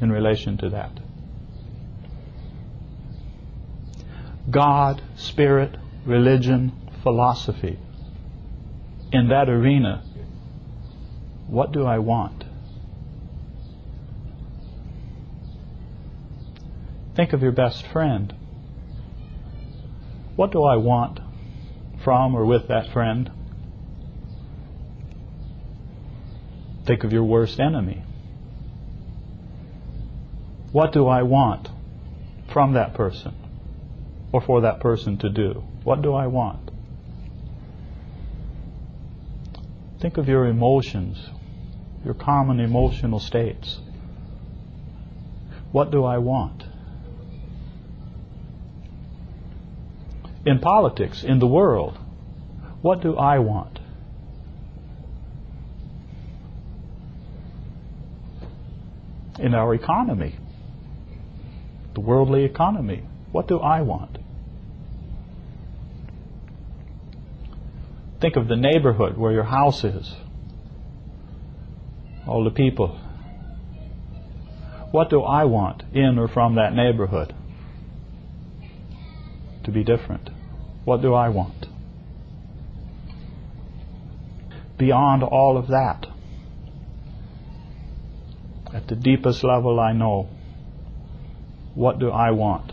in 0.00 0.10
relation 0.10 0.56
to 0.58 0.70
that? 0.70 0.98
God, 4.50 5.02
spirit, 5.16 5.76
religion, 6.06 6.72
philosophy. 7.02 7.78
In 9.12 9.28
that 9.28 9.48
arena, 9.48 10.02
what 11.46 11.72
do 11.72 11.84
I 11.84 11.98
want? 11.98 12.44
Think 17.14 17.32
of 17.32 17.42
your 17.42 17.52
best 17.52 17.86
friend. 17.86 18.34
What 20.36 20.52
do 20.52 20.64
I 20.64 20.76
want 20.76 21.20
from 22.06 22.36
or 22.36 22.46
with 22.46 22.68
that 22.68 22.92
friend? 22.92 23.28
Think 26.86 27.02
of 27.02 27.12
your 27.12 27.24
worst 27.24 27.58
enemy. 27.58 28.04
What 30.70 30.92
do 30.92 31.08
I 31.08 31.22
want 31.22 31.68
from 32.52 32.74
that 32.74 32.94
person 32.94 33.34
or 34.30 34.40
for 34.40 34.60
that 34.60 34.78
person 34.78 35.18
to 35.18 35.28
do? 35.28 35.64
What 35.82 36.00
do 36.00 36.14
I 36.14 36.28
want? 36.28 36.70
Think 40.00 40.16
of 40.16 40.28
your 40.28 40.46
emotions, 40.46 41.18
your 42.04 42.14
common 42.14 42.60
emotional 42.60 43.18
states. 43.18 43.80
What 45.72 45.90
do 45.90 46.04
I 46.04 46.18
want? 46.18 46.65
In 50.46 50.60
politics, 50.60 51.24
in 51.24 51.40
the 51.40 51.46
world, 51.46 51.98
what 52.80 53.02
do 53.02 53.16
I 53.16 53.40
want? 53.40 53.80
In 59.40 59.54
our 59.54 59.74
economy, 59.74 60.36
the 61.94 62.00
worldly 62.00 62.44
economy, 62.44 63.02
what 63.32 63.48
do 63.48 63.58
I 63.58 63.82
want? 63.82 64.18
Think 68.20 68.36
of 68.36 68.46
the 68.46 68.54
neighborhood 68.54 69.16
where 69.18 69.32
your 69.32 69.44
house 69.44 69.82
is. 69.82 70.14
All 72.24 72.44
the 72.44 72.52
people. 72.52 73.00
What 74.92 75.10
do 75.10 75.22
I 75.22 75.44
want 75.44 75.82
in 75.92 76.18
or 76.20 76.28
from 76.28 76.54
that 76.54 76.72
neighborhood 76.72 77.34
to 79.64 79.72
be 79.72 79.82
different? 79.82 80.30
What 80.86 81.02
do 81.02 81.14
I 81.14 81.30
want? 81.30 81.66
Beyond 84.78 85.24
all 85.24 85.56
of 85.58 85.66
that, 85.66 86.06
at 88.72 88.86
the 88.86 88.94
deepest 88.94 89.42
level 89.42 89.80
I 89.80 89.92
know, 89.92 90.28
what 91.74 91.98
do 91.98 92.10
I 92.10 92.30
want? 92.30 92.70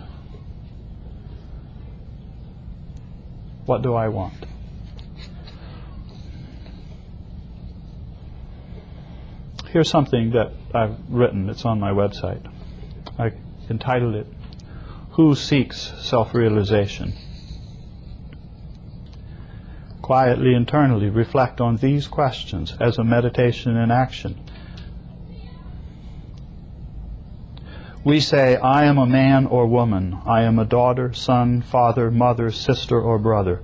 What 3.66 3.82
do 3.82 3.96
I 3.96 4.10
want? 4.10 4.46
Here's 9.70 9.90
something 9.90 10.30
that 10.34 10.52
I've 10.72 10.98
written, 11.10 11.50
it's 11.50 11.66
on 11.66 11.80
my 11.80 11.90
website. 11.90 12.46
I 13.18 13.32
entitled 13.72 14.14
it, 14.14 14.28
Who 15.14 15.34
Seeks 15.34 15.94
Self 16.00 16.36
Realization? 16.36 17.16
Quietly 20.04 20.54
internally 20.54 21.10
reflect 21.10 21.60
on 21.60 21.78
these 21.78 22.08
questions 22.08 22.76
as 22.80 23.00
a 23.00 23.04
meditation 23.04 23.76
in 23.76 23.90
action. 23.90 24.40
We 28.04 28.20
say, 28.20 28.58
I 28.58 28.84
am 28.84 28.98
a 28.98 29.06
man 29.06 29.46
or 29.46 29.66
woman. 29.66 30.20
I 30.26 30.44
am 30.44 30.60
a 30.60 30.66
daughter, 30.66 31.14
son, 31.14 31.62
father, 31.62 32.12
mother, 32.12 32.52
sister, 32.52 33.00
or 33.00 33.18
brother. 33.18 33.62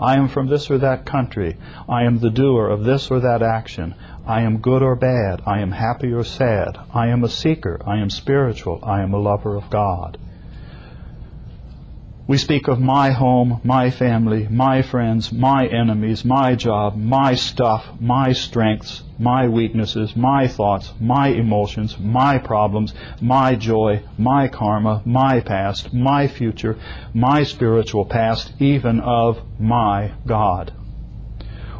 I 0.00 0.16
am 0.16 0.28
from 0.28 0.46
this 0.46 0.70
or 0.70 0.78
that 0.78 1.04
country. 1.04 1.58
I 1.86 2.04
am 2.04 2.18
the 2.18 2.30
doer 2.30 2.68
of 2.68 2.84
this 2.84 3.10
or 3.10 3.20
that 3.20 3.42
action. 3.42 3.94
I 4.26 4.40
am 4.42 4.58
good 4.58 4.82
or 4.82 4.96
bad. 4.96 5.42
I 5.44 5.60
am 5.60 5.72
happy 5.72 6.10
or 6.10 6.24
sad. 6.24 6.78
I 6.94 7.08
am 7.08 7.22
a 7.22 7.28
seeker. 7.28 7.78
I 7.86 7.98
am 7.98 8.08
spiritual. 8.08 8.80
I 8.82 9.02
am 9.02 9.12
a 9.12 9.20
lover 9.20 9.56
of 9.56 9.68
God. 9.68 10.16
We 12.24 12.38
speak 12.38 12.68
of 12.68 12.78
my 12.78 13.10
home, 13.10 13.60
my 13.64 13.90
family, 13.90 14.46
my 14.48 14.82
friends, 14.82 15.32
my 15.32 15.66
enemies, 15.66 16.24
my 16.24 16.54
job, 16.54 16.96
my 16.96 17.34
stuff, 17.34 17.84
my 17.98 18.32
strengths, 18.32 19.02
my 19.18 19.48
weaknesses, 19.48 20.14
my 20.14 20.46
thoughts, 20.46 20.92
my 21.00 21.28
emotions, 21.28 21.98
my 21.98 22.38
problems, 22.38 22.94
my 23.20 23.56
joy, 23.56 24.04
my 24.16 24.46
karma, 24.46 25.02
my 25.04 25.40
past, 25.40 25.92
my 25.92 26.28
future, 26.28 26.78
my 27.12 27.42
spiritual 27.42 28.04
past, 28.04 28.52
even 28.60 29.00
of 29.00 29.42
my 29.58 30.12
God. 30.24 30.72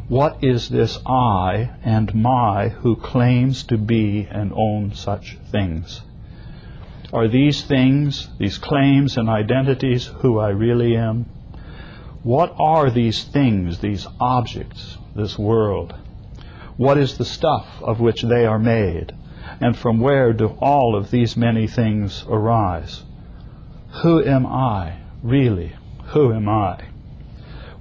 What 0.08 0.42
is 0.42 0.68
this 0.68 0.98
I 1.06 1.70
and 1.84 2.12
my 2.16 2.70
who 2.70 2.96
claims 2.96 3.62
to 3.64 3.78
be 3.78 4.26
and 4.28 4.52
own 4.56 4.92
such 4.92 5.38
things? 5.52 6.02
Are 7.12 7.28
these 7.28 7.62
things, 7.62 8.28
these 8.38 8.56
claims 8.56 9.18
and 9.18 9.28
identities, 9.28 10.06
who 10.06 10.38
I 10.38 10.48
really 10.48 10.96
am? 10.96 11.26
What 12.22 12.54
are 12.58 12.90
these 12.90 13.24
things, 13.24 13.80
these 13.80 14.06
objects, 14.18 14.96
this 15.14 15.38
world? 15.38 15.94
What 16.78 16.96
is 16.96 17.18
the 17.18 17.24
stuff 17.26 17.66
of 17.82 18.00
which 18.00 18.22
they 18.22 18.46
are 18.46 18.58
made? 18.58 19.12
And 19.60 19.76
from 19.76 20.00
where 20.00 20.32
do 20.32 20.56
all 20.60 20.96
of 20.96 21.10
these 21.10 21.36
many 21.36 21.66
things 21.66 22.24
arise? 22.28 23.02
Who 24.02 24.24
am 24.24 24.46
I, 24.46 25.00
really? 25.22 25.72
Who 26.12 26.32
am 26.32 26.48
I? 26.48 26.91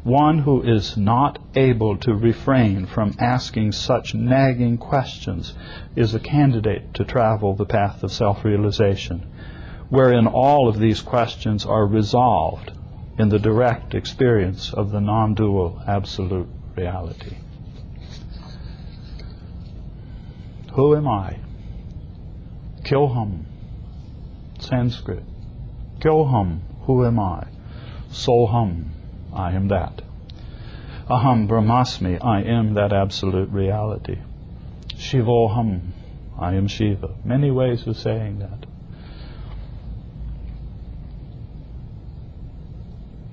One 0.03 0.39
who 0.39 0.63
is 0.63 0.97
not 0.97 1.37
able 1.55 1.95
to 1.97 2.15
refrain 2.15 2.87
from 2.87 3.13
asking 3.19 3.73
such 3.73 4.15
nagging 4.15 4.79
questions 4.79 5.53
is 5.95 6.15
a 6.15 6.19
candidate 6.19 6.95
to 6.95 7.05
travel 7.05 7.53
the 7.53 7.67
path 7.67 8.03
of 8.03 8.11
self 8.11 8.43
realization, 8.43 9.27
wherein 9.89 10.25
all 10.25 10.67
of 10.67 10.79
these 10.79 11.01
questions 11.01 11.67
are 11.67 11.85
resolved 11.85 12.71
in 13.19 13.29
the 13.29 13.37
direct 13.37 13.93
experience 13.93 14.73
of 14.73 14.89
the 14.89 15.01
non 15.01 15.35
dual 15.35 15.79
absolute 15.85 16.49
reality. 16.75 17.37
Who 20.73 20.95
am 20.95 21.07
I? 21.07 21.37
Koham, 22.83 23.43
Sanskrit. 24.57 25.23
Koham, 25.99 26.61
who 26.85 27.05
am 27.05 27.19
I? 27.19 27.45
Soham, 28.09 28.85
I 29.33 29.53
am 29.53 29.67
that. 29.69 30.01
Aham 31.09 31.47
Brahmasmi, 31.47 32.23
I 32.23 32.41
am 32.41 32.73
that 32.75 32.93
absolute 32.93 33.49
reality. 33.49 34.17
Shivoham, 34.95 35.91
I 36.37 36.53
am 36.55 36.67
Shiva. 36.67 37.15
Many 37.23 37.51
ways 37.51 37.85
of 37.87 37.97
saying 37.97 38.39
that. 38.39 38.65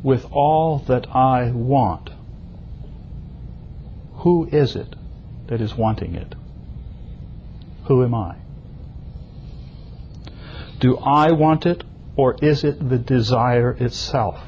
With 0.02 0.26
all 0.30 0.78
that 0.86 1.14
I 1.14 1.50
want, 1.50 2.10
who 4.14 4.48
is 4.50 4.76
it 4.76 4.96
that 5.48 5.60
is 5.60 5.74
wanting 5.74 6.14
it? 6.14 6.34
Who 7.84 8.02
am 8.02 8.14
I? 8.14 8.36
Do 10.80 10.96
I 10.98 11.32
want 11.32 11.66
it, 11.66 11.84
or 12.16 12.36
is 12.40 12.64
it 12.64 12.88
the 12.88 12.98
desire 12.98 13.72
itself? 13.72 14.40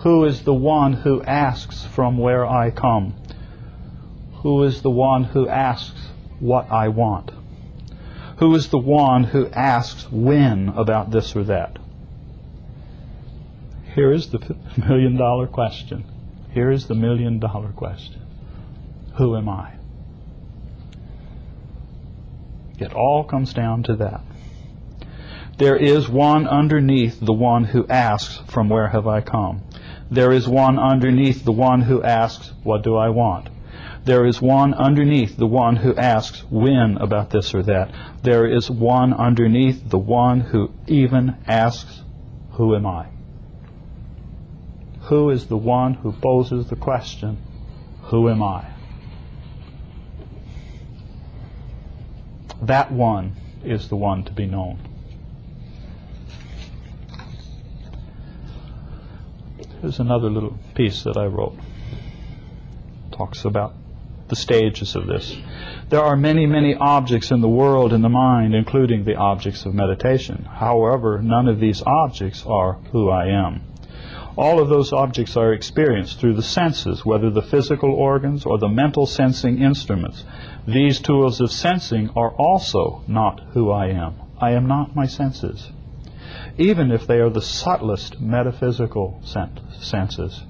Who 0.00 0.24
is 0.24 0.44
the 0.44 0.54
one 0.54 0.94
who 0.94 1.22
asks 1.22 1.84
from 1.84 2.16
where 2.16 2.46
I 2.46 2.70
come? 2.70 3.14
Who 4.42 4.62
is 4.62 4.80
the 4.80 4.90
one 4.90 5.24
who 5.24 5.46
asks 5.46 6.08
what 6.38 6.70
I 6.70 6.88
want? 6.88 7.30
Who 8.38 8.54
is 8.54 8.70
the 8.70 8.78
one 8.78 9.24
who 9.24 9.48
asks 9.48 10.10
when 10.10 10.70
about 10.70 11.10
this 11.10 11.36
or 11.36 11.44
that? 11.44 11.78
Here 13.94 14.10
is 14.10 14.30
the 14.30 14.56
million 14.78 15.18
dollar 15.18 15.46
question. 15.46 16.04
Here 16.52 16.70
is 16.70 16.86
the 16.86 16.94
million 16.94 17.38
dollar 17.38 17.68
question. 17.68 18.22
Who 19.16 19.36
am 19.36 19.50
I? 19.50 19.74
It 22.78 22.94
all 22.94 23.24
comes 23.24 23.52
down 23.52 23.82
to 23.82 23.96
that. 23.96 24.22
There 25.58 25.76
is 25.76 26.08
one 26.08 26.48
underneath 26.48 27.20
the 27.20 27.34
one 27.34 27.64
who 27.64 27.86
asks, 27.86 28.40
From 28.50 28.70
where 28.70 28.88
have 28.88 29.06
I 29.06 29.20
come? 29.20 29.60
There 30.10 30.32
is 30.32 30.48
one 30.48 30.78
underneath 30.78 31.44
the 31.44 31.52
one 31.52 31.82
who 31.82 32.02
asks, 32.02 32.52
What 32.64 32.82
do 32.82 32.96
I 32.96 33.10
want? 33.10 33.48
There 34.04 34.26
is 34.26 34.42
one 34.42 34.74
underneath 34.74 35.36
the 35.36 35.46
one 35.46 35.76
who 35.76 35.94
asks 35.94 36.42
when 36.50 36.96
about 36.96 37.30
this 37.30 37.54
or 37.54 37.62
that. 37.64 37.94
There 38.22 38.46
is 38.46 38.70
one 38.70 39.12
underneath 39.12 39.88
the 39.88 39.98
one 39.98 40.40
who 40.40 40.72
even 40.88 41.36
asks, 41.46 42.02
Who 42.52 42.74
am 42.74 42.86
I? 42.86 43.06
Who 45.02 45.30
is 45.30 45.46
the 45.46 45.56
one 45.56 45.94
who 45.94 46.12
poses 46.12 46.68
the 46.68 46.76
question, 46.76 47.38
Who 48.04 48.28
am 48.28 48.42
I? 48.42 48.64
That 52.62 52.90
one 52.90 53.36
is 53.64 53.88
the 53.88 53.96
one 53.96 54.24
to 54.24 54.32
be 54.32 54.46
known. 54.46 54.89
Here's 59.80 59.98
another 59.98 60.28
little 60.28 60.58
piece 60.74 61.04
that 61.04 61.16
I 61.16 61.24
wrote. 61.24 61.56
Talks 63.12 63.46
about 63.46 63.72
the 64.28 64.36
stages 64.36 64.94
of 64.94 65.06
this. 65.06 65.34
There 65.88 66.02
are 66.02 66.16
many, 66.16 66.44
many 66.44 66.74
objects 66.74 67.30
in 67.30 67.40
the 67.40 67.48
world 67.48 67.94
in 67.94 68.02
the 68.02 68.10
mind, 68.10 68.54
including 68.54 69.04
the 69.04 69.16
objects 69.16 69.64
of 69.64 69.72
meditation. 69.72 70.44
However, 70.44 71.22
none 71.22 71.48
of 71.48 71.60
these 71.60 71.82
objects 71.86 72.44
are 72.46 72.74
who 72.92 73.08
I 73.08 73.28
am. 73.28 73.62
All 74.36 74.60
of 74.60 74.68
those 74.68 74.92
objects 74.92 75.34
are 75.38 75.54
experienced 75.54 76.20
through 76.20 76.34
the 76.34 76.42
senses, 76.42 77.06
whether 77.06 77.30
the 77.30 77.40
physical 77.40 77.90
organs 77.90 78.44
or 78.44 78.58
the 78.58 78.68
mental 78.68 79.06
sensing 79.06 79.62
instruments. 79.62 80.24
These 80.68 81.00
tools 81.00 81.40
of 81.40 81.50
sensing 81.50 82.10
are 82.14 82.32
also 82.32 83.02
not 83.08 83.40
who 83.54 83.70
I 83.70 83.86
am. 83.86 84.14
I 84.38 84.50
am 84.50 84.66
not 84.66 84.94
my 84.94 85.06
senses 85.06 85.70
even 86.60 86.92
if 86.92 87.06
they 87.06 87.18
are 87.18 87.30
the 87.30 87.40
subtlest 87.40 88.20
metaphysical 88.20 89.22
senses. 89.24 90.44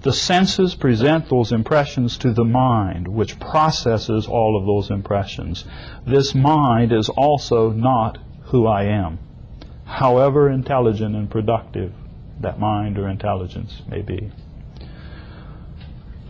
The 0.00 0.12
senses 0.12 0.74
present 0.74 1.28
those 1.28 1.52
impressions 1.52 2.16
to 2.18 2.32
the 2.32 2.44
mind, 2.44 3.06
which 3.06 3.38
processes 3.38 4.26
all 4.26 4.56
of 4.58 4.64
those 4.64 4.90
impressions. 4.90 5.66
This 6.06 6.34
mind 6.34 6.92
is 6.92 7.10
also 7.10 7.70
not 7.70 8.16
who 8.44 8.66
I 8.66 8.84
am, 8.84 9.18
however 9.84 10.48
intelligent 10.48 11.14
and 11.14 11.30
productive 11.30 11.92
that 12.40 12.58
mind 12.58 12.98
or 12.98 13.06
intelligence 13.06 13.82
may 13.86 14.00
be. 14.00 14.32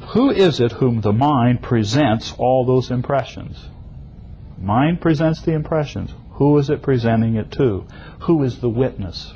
Who 0.09 0.30
is 0.30 0.59
it 0.59 0.73
whom 0.73 1.02
the 1.02 1.12
mind 1.12 1.62
presents 1.62 2.35
all 2.37 2.66
those 2.66 2.90
impressions? 2.90 3.64
Mind 4.59 5.00
presents 5.00 5.40
the 5.42 5.52
impressions. 5.52 6.12
Who 6.40 6.56
is 6.56 6.70
it 6.70 6.80
presenting 6.80 7.35
it 7.35 7.50
to? 7.52 7.85
Who 8.20 8.42
is 8.44 8.61
the 8.61 8.70
witness? 8.70 9.35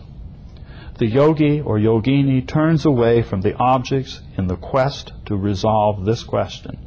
The 0.97 1.07
yogi 1.07 1.61
or 1.61 1.79
yogini 1.79 2.49
turns 2.49 2.87
away 2.87 3.21
from 3.21 3.43
the 3.43 3.55
objects 3.59 4.23
in 4.39 4.47
the 4.47 4.57
quest 4.57 5.13
to 5.27 5.37
resolve 5.37 6.07
this 6.07 6.23
question. 6.23 6.79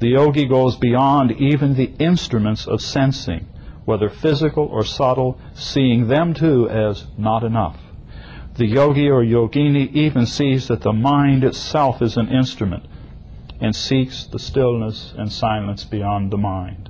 The 0.00 0.10
yogi 0.10 0.44
goes 0.44 0.76
beyond 0.76 1.32
even 1.32 1.76
the 1.76 1.94
instruments 1.98 2.66
of 2.66 2.82
sensing, 2.82 3.46
whether 3.86 4.10
physical 4.10 4.66
or 4.66 4.84
subtle, 4.84 5.40
seeing 5.54 6.08
them 6.08 6.34
too 6.34 6.68
as 6.68 7.06
not 7.16 7.42
enough. 7.42 7.80
The 8.56 8.66
yogi 8.66 9.08
or 9.08 9.24
yogini 9.24 9.90
even 9.94 10.26
sees 10.26 10.68
that 10.68 10.82
the 10.82 10.92
mind 10.92 11.42
itself 11.42 12.02
is 12.02 12.18
an 12.18 12.28
instrument 12.28 12.84
and 13.62 13.74
seeks 13.74 14.26
the 14.26 14.38
stillness 14.38 15.14
and 15.16 15.32
silence 15.32 15.84
beyond 15.84 16.30
the 16.30 16.36
mind. 16.36 16.81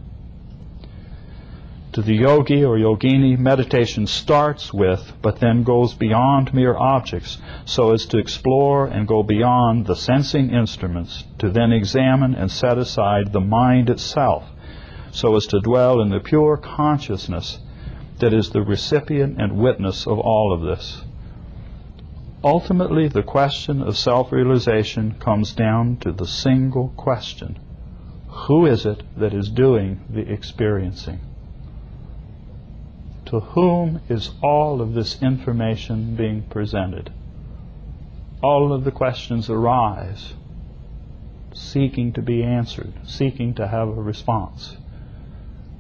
To 1.93 2.01
the 2.01 2.15
yogi 2.15 2.65
or 2.65 2.79
yogini, 2.79 3.39
meditation 3.39 4.07
starts 4.07 4.73
with, 4.73 5.13
but 5.21 5.41
then 5.41 5.63
goes 5.63 5.93
beyond 5.93 6.55
mere 6.55 6.75
objects, 6.75 7.37
so 7.67 7.93
as 7.93 8.07
to 8.07 8.17
explore 8.17 8.87
and 8.87 9.07
go 9.07 9.23
beyond 9.23 9.85
the 9.85 9.95
sensing 9.95 10.49
instruments, 10.49 11.25
to 11.37 11.51
then 11.51 11.71
examine 11.71 12.35
and 12.35 12.51
set 12.51 12.79
aside 12.79 13.33
the 13.35 13.43
mind 13.43 13.91
itself, 13.91 14.51
so 15.11 15.37
as 15.37 15.45
to 15.49 15.61
dwell 15.61 16.01
in 16.01 16.09
the 16.09 16.19
pure 16.19 16.57
consciousness 16.57 17.59
that 18.21 18.33
is 18.33 18.49
the 18.51 18.63
recipient 18.63 19.39
and 19.39 19.59
witness 19.59 20.07
of 20.07 20.19
all 20.19 20.51
of 20.51 20.63
this. 20.63 21.05
Ultimately, 22.43 23.09
the 23.09 23.23
question 23.23 23.83
of 23.83 23.99
self 23.99 24.33
realization 24.33 25.17
comes 25.21 25.53
down 25.53 25.99
to 25.99 26.11
the 26.11 26.27
single 26.27 26.89
question 26.97 27.59
Who 28.47 28.65
is 28.65 28.87
it 28.87 29.03
that 29.19 29.35
is 29.35 29.51
doing 29.51 30.01
the 30.09 30.23
experiencing? 30.23 31.21
To 33.33 33.41
whom 33.41 33.99
is 34.11 34.31
all 34.43 34.83
of 34.83 34.93
this 34.93 35.23
information 35.23 36.15
being 36.15 36.43
presented? 36.43 37.11
All 38.43 38.75
of 38.75 38.85
the 38.85 38.91
questions 38.91 39.49
arise, 39.49 40.35
seeking 41.55 42.13
to 42.13 42.21
be 42.21 42.43
answered, 42.43 42.93
seeking 43.07 43.55
to 43.55 43.67
have 43.67 43.89
a 43.89 44.03
response. 44.03 44.77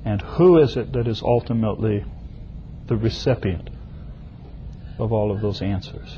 And 0.03 0.23
who 0.23 0.57
is 0.57 0.79
it 0.79 0.95
that 0.95 1.07
is 1.07 1.21
ultimately 1.21 2.07
the 2.87 2.97
recipient 2.97 3.69
of 4.99 5.13
all 5.13 5.31
of 5.31 5.43
those 5.43 5.61
answers? 5.61 6.17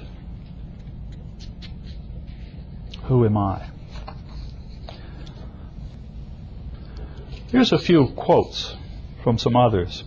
Who 3.06 3.26
am 3.26 3.36
I? 3.36 3.70
Here's 7.48 7.72
a 7.72 7.78
few 7.78 8.06
quotes 8.14 8.76
from 9.24 9.36
some 9.36 9.56
others 9.56 10.04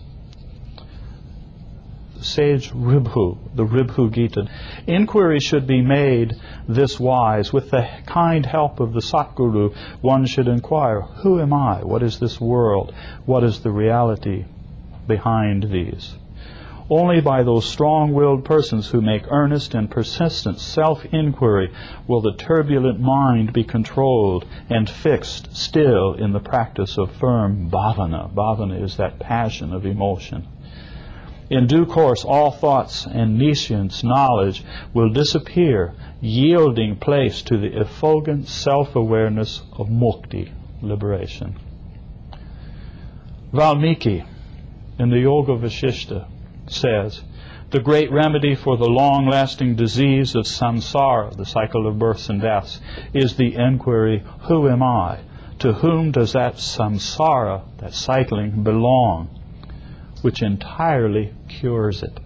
sage 2.20 2.70
Ribhu, 2.72 3.38
the 3.54 3.64
Ribhu 3.64 4.10
Gita. 4.10 4.48
Inquiry 4.86 5.40
should 5.40 5.66
be 5.66 5.80
made 5.80 6.34
this 6.68 6.98
wise. 6.98 7.52
With 7.52 7.70
the 7.70 7.88
kind 8.06 8.44
help 8.46 8.80
of 8.80 8.92
the 8.92 9.00
Satguru, 9.00 9.74
one 10.00 10.26
should 10.26 10.48
inquire, 10.48 11.02
Who 11.22 11.40
am 11.40 11.52
I? 11.52 11.84
What 11.84 12.02
is 12.02 12.18
this 12.18 12.40
world? 12.40 12.94
What 13.26 13.44
is 13.44 13.60
the 13.60 13.70
reality 13.70 14.44
behind 15.06 15.70
these? 15.70 16.14
Only 16.90 17.20
by 17.20 17.42
those 17.42 17.66
strong 17.66 18.14
willed 18.14 18.46
persons 18.46 18.88
who 18.88 19.02
make 19.02 19.30
earnest 19.30 19.74
and 19.74 19.90
persistent 19.90 20.58
self 20.58 21.04
inquiry 21.12 21.70
will 22.06 22.22
the 22.22 22.32
turbulent 22.32 22.98
mind 22.98 23.52
be 23.52 23.62
controlled 23.62 24.46
and 24.70 24.88
fixed 24.88 25.54
still 25.54 26.14
in 26.14 26.32
the 26.32 26.40
practice 26.40 26.96
of 26.96 27.12
firm 27.12 27.68
bhavana. 27.70 28.32
Bhavana 28.32 28.82
is 28.82 28.96
that 28.96 29.18
passion 29.18 29.74
of 29.74 29.84
emotion. 29.84 30.48
In 31.50 31.66
due 31.66 31.86
course, 31.86 32.24
all 32.24 32.50
thoughts 32.50 33.06
and 33.06 33.38
nescience 33.38 34.04
knowledge 34.04 34.62
will 34.92 35.08
disappear, 35.08 35.94
yielding 36.20 36.96
place 36.96 37.40
to 37.42 37.56
the 37.56 37.80
effulgent 37.80 38.48
self 38.48 38.94
awareness 38.94 39.62
of 39.72 39.88
mukti, 39.88 40.50
liberation. 40.82 41.56
Valmiki, 43.52 44.24
in 44.98 45.08
the 45.08 45.20
Yoga 45.20 45.56
Vashishta, 45.56 46.26
says, 46.66 47.22
the 47.70 47.80
great 47.80 48.10
remedy 48.10 48.54
for 48.54 48.76
the 48.76 48.88
long 48.88 49.26
lasting 49.26 49.76
disease 49.76 50.34
of 50.34 50.44
samsara, 50.44 51.34
the 51.36 51.46
cycle 51.46 51.86
of 51.86 51.98
births 51.98 52.28
and 52.28 52.42
deaths, 52.42 52.80
is 53.14 53.36
the 53.36 53.54
inquiry, 53.54 54.22
Who 54.48 54.68
am 54.68 54.82
I? 54.82 55.20
To 55.60 55.72
whom 55.72 56.12
does 56.12 56.32
that 56.32 56.54
samsara, 56.56 57.62
that 57.78 57.94
cycling, 57.94 58.62
belong? 58.62 59.37
Which 60.22 60.42
entirely 60.42 61.32
cures 61.48 62.02
it, 62.02 62.18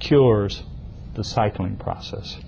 cures 0.00 0.62
the 1.14 1.24
cycling 1.24 1.76
process. 1.76 2.38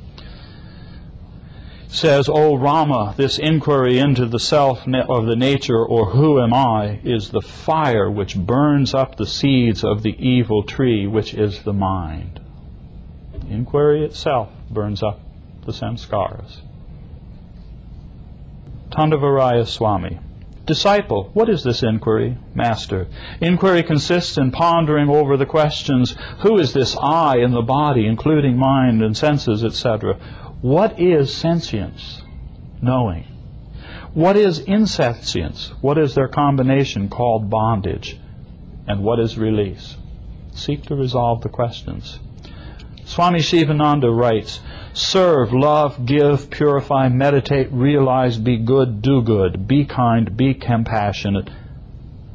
Says, 1.89 2.29
O 2.29 2.55
Rama, 2.55 3.15
this 3.17 3.39
inquiry 3.39 3.99
into 3.99 4.27
the 4.27 4.39
self 4.39 4.87
of 4.87 5.25
the 5.25 5.37
nature 5.37 5.85
or 5.85 6.11
who 6.11 6.41
am 6.41 6.53
I 6.53 7.01
is 7.03 7.31
the 7.31 7.41
fire 7.41 8.11
which 8.11 8.37
burns 8.37 8.93
up 8.93 9.17
the 9.17 9.27
seeds 9.27 9.85
of 9.85 10.03
the 10.03 10.15
evil 10.19 10.63
tree, 10.63 11.07
which 11.07 11.33
is 11.33 11.63
the 11.63 11.73
mind. 11.73 12.41
The 13.33 13.49
inquiry 13.49 14.05
itself 14.05 14.51
burns 14.71 15.03
up 15.03 15.21
the 15.65 15.73
samskaras. 15.73 16.61
Tandavaraya 18.91 19.67
Swami 19.67 20.19
Disciple, 20.69 21.31
what 21.33 21.49
is 21.49 21.65
this 21.65 21.83
inquiry? 21.83 22.37
Master, 22.55 23.09
inquiry 23.41 23.83
consists 23.83 24.37
in 24.37 24.51
pondering 24.51 25.09
over 25.09 25.39
the 25.39 25.47
questions 25.47 26.15
who 26.41 26.59
is 26.59 26.75
this 26.75 26.95
I 27.01 27.39
in 27.39 27.53
the 27.53 27.63
body, 27.63 28.07
including 28.07 28.59
mind 28.59 29.03
and 29.03 29.17
senses, 29.17 29.65
etc.? 29.65 30.17
What 30.61 31.01
is 31.01 31.35
sentience? 31.35 32.21
Knowing. 32.83 33.25
What 34.13 34.37
is 34.37 34.59
insentience? 34.59 35.73
What 35.81 35.97
is 35.97 36.15
their 36.15 36.29
combination 36.29 37.09
called 37.09 37.49
bondage? 37.49 38.21
And 38.87 39.03
what 39.03 39.21
is 39.21 39.39
release? 39.39 39.97
Seek 40.53 40.83
to 40.85 40.95
resolve 40.95 41.41
the 41.41 41.49
questions. 41.49 42.21
Swami 43.09 43.41
Shivananda 43.41 44.11
writes, 44.11 44.61
Serve, 44.93 45.51
love, 45.55 46.05
give, 46.05 46.51
purify, 46.51 47.09
meditate, 47.09 47.73
realize, 47.73 48.37
be 48.37 48.59
good, 48.59 49.01
do 49.01 49.23
good, 49.23 49.67
be 49.67 49.87
kind, 49.87 50.37
be 50.37 50.53
compassionate, 50.53 51.49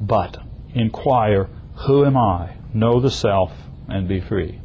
but 0.02 0.40
inquire, 0.74 1.48
Who 1.86 2.04
am 2.06 2.18
I? 2.18 2.56
Know 2.74 3.00
the 3.00 3.12
self 3.12 3.52
and 3.88 4.08
be 4.08 4.20
free. 4.20 4.60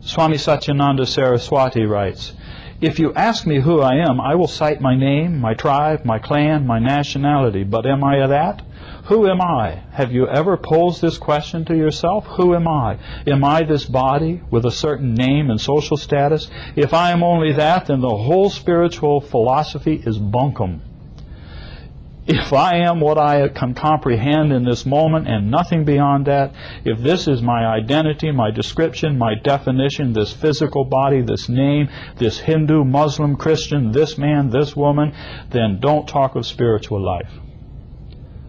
Swami 0.00 0.36
Satyananda 0.36 1.06
Saraswati 1.06 1.86
writes, 1.86 2.32
If 2.80 3.00
you 3.00 3.12
ask 3.14 3.44
me 3.44 3.58
who 3.60 3.80
I 3.80 3.96
am, 4.08 4.20
I 4.20 4.36
will 4.36 4.46
cite 4.46 4.80
my 4.80 4.96
name, 4.96 5.40
my 5.40 5.54
tribe, 5.54 6.04
my 6.04 6.20
clan, 6.20 6.64
my 6.64 6.78
nationality. 6.78 7.64
But 7.64 7.86
am 7.86 8.04
I 8.04 8.24
that? 8.24 8.62
Who 9.06 9.28
am 9.28 9.40
I? 9.40 9.82
Have 9.90 10.12
you 10.12 10.28
ever 10.28 10.56
posed 10.56 11.02
this 11.02 11.18
question 11.18 11.64
to 11.64 11.76
yourself? 11.76 12.24
Who 12.36 12.54
am 12.54 12.68
I? 12.68 12.98
Am 13.26 13.42
I 13.42 13.64
this 13.64 13.84
body 13.84 14.42
with 14.48 14.64
a 14.64 14.70
certain 14.70 15.14
name 15.14 15.50
and 15.50 15.60
social 15.60 15.96
status? 15.96 16.48
If 16.76 16.94
I 16.94 17.10
am 17.10 17.24
only 17.24 17.52
that, 17.54 17.86
then 17.86 18.00
the 18.00 18.16
whole 18.16 18.48
spiritual 18.48 19.22
philosophy 19.22 20.00
is 20.06 20.16
bunkum 20.16 20.82
if 22.28 22.52
I 22.52 22.76
am 22.80 23.00
what 23.00 23.16
I 23.16 23.48
can 23.48 23.72
comprehend 23.72 24.52
in 24.52 24.62
this 24.62 24.84
moment 24.84 25.26
and 25.26 25.50
nothing 25.50 25.86
beyond 25.86 26.26
that, 26.26 26.52
if 26.84 26.98
this 26.98 27.26
is 27.26 27.40
my 27.40 27.64
identity, 27.64 28.30
my 28.32 28.50
description, 28.50 29.16
my 29.16 29.34
definition, 29.34 30.12
this 30.12 30.30
physical 30.34 30.84
body, 30.84 31.22
this 31.22 31.48
name, 31.48 31.88
this 32.18 32.38
Hindu, 32.40 32.84
Muslim, 32.84 33.36
Christian, 33.36 33.92
this 33.92 34.18
man, 34.18 34.50
this 34.50 34.76
woman, 34.76 35.14
then 35.48 35.80
don't 35.80 36.06
talk 36.06 36.34
of 36.34 36.46
spiritual 36.46 37.02
life. 37.02 37.32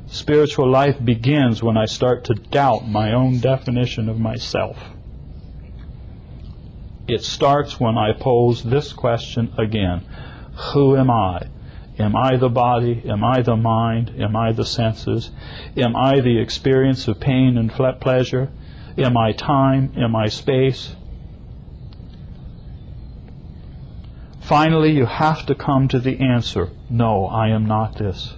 Spiritual 0.08 0.70
life 0.70 0.98
begins 1.04 1.64
when 1.64 1.78
I 1.78 1.86
start 1.86 2.26
to 2.26 2.34
doubt 2.34 2.86
my 2.86 3.14
own 3.14 3.40
definition 3.40 4.10
of 4.10 4.20
myself. 4.20 4.78
It 7.08 7.24
starts 7.24 7.80
when 7.80 7.98
I 7.98 8.12
pose 8.12 8.62
this 8.62 8.92
question 8.92 9.54
again 9.58 10.04
Who 10.74 10.98
am 10.98 11.10
I? 11.10 11.48
Am 12.00 12.16
I 12.16 12.38
the 12.38 12.50
body? 12.50 13.04
Am 13.08 13.24
I 13.24 13.42
the 13.42 13.58
mind? 13.58 14.14
Am 14.18 14.36
I 14.36 14.54
the 14.54 14.66
senses? 14.66 15.32
Am 15.76 15.96
I 15.96 16.22
the 16.22 16.40
experience 16.40 17.08
of 17.08 17.20
pain 17.20 17.58
and 17.58 17.70
pleasure? 18.00 18.50
Am 18.98 19.18
I 19.18 19.34
time? 19.34 19.94
Am 19.98 20.16
I 20.16 20.28
space? 20.28 20.96
Finally, 24.40 24.94
you 24.94 25.06
have 25.06 25.46
to 25.46 25.54
come 25.54 25.88
to 25.90 26.00
the 26.00 26.20
answer 26.20 26.70
no, 26.90 27.28
I 27.28 27.50
am 27.50 27.68
not 27.68 27.98
this. 27.98 28.34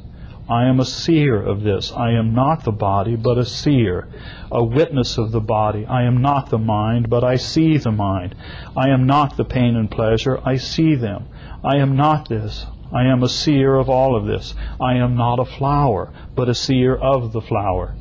I 0.49 0.65
am 0.65 0.81
a 0.81 0.85
seer 0.85 1.41
of 1.41 1.61
this. 1.61 1.93
I 1.93 2.11
am 2.11 2.33
not 2.33 2.65
the 2.65 2.73
body, 2.73 3.15
but 3.15 3.37
a 3.37 3.45
seer, 3.45 4.09
a 4.51 4.61
witness 4.61 5.17
of 5.17 5.31
the 5.31 5.39
body. 5.39 5.85
I 5.85 6.03
am 6.03 6.21
not 6.21 6.49
the 6.49 6.57
mind, 6.57 7.09
but 7.09 7.23
I 7.23 7.37
see 7.37 7.77
the 7.77 7.91
mind. 7.91 8.35
I 8.75 8.89
am 8.89 9.05
not 9.05 9.37
the 9.37 9.45
pain 9.45 9.77
and 9.77 9.89
pleasure. 9.89 10.41
I 10.43 10.57
see 10.57 10.95
them. 10.95 11.29
I 11.63 11.77
am 11.77 11.95
not 11.95 12.27
this. 12.27 12.65
I 12.93 13.05
am 13.05 13.23
a 13.23 13.29
seer 13.29 13.75
of 13.75 13.89
all 13.89 14.15
of 14.15 14.25
this. 14.25 14.53
I 14.79 14.95
am 14.95 15.15
not 15.15 15.39
a 15.39 15.45
flower, 15.45 16.11
but 16.35 16.49
a 16.49 16.55
seer 16.55 16.95
of 16.95 17.31
the 17.31 17.41
flower. 17.41 17.95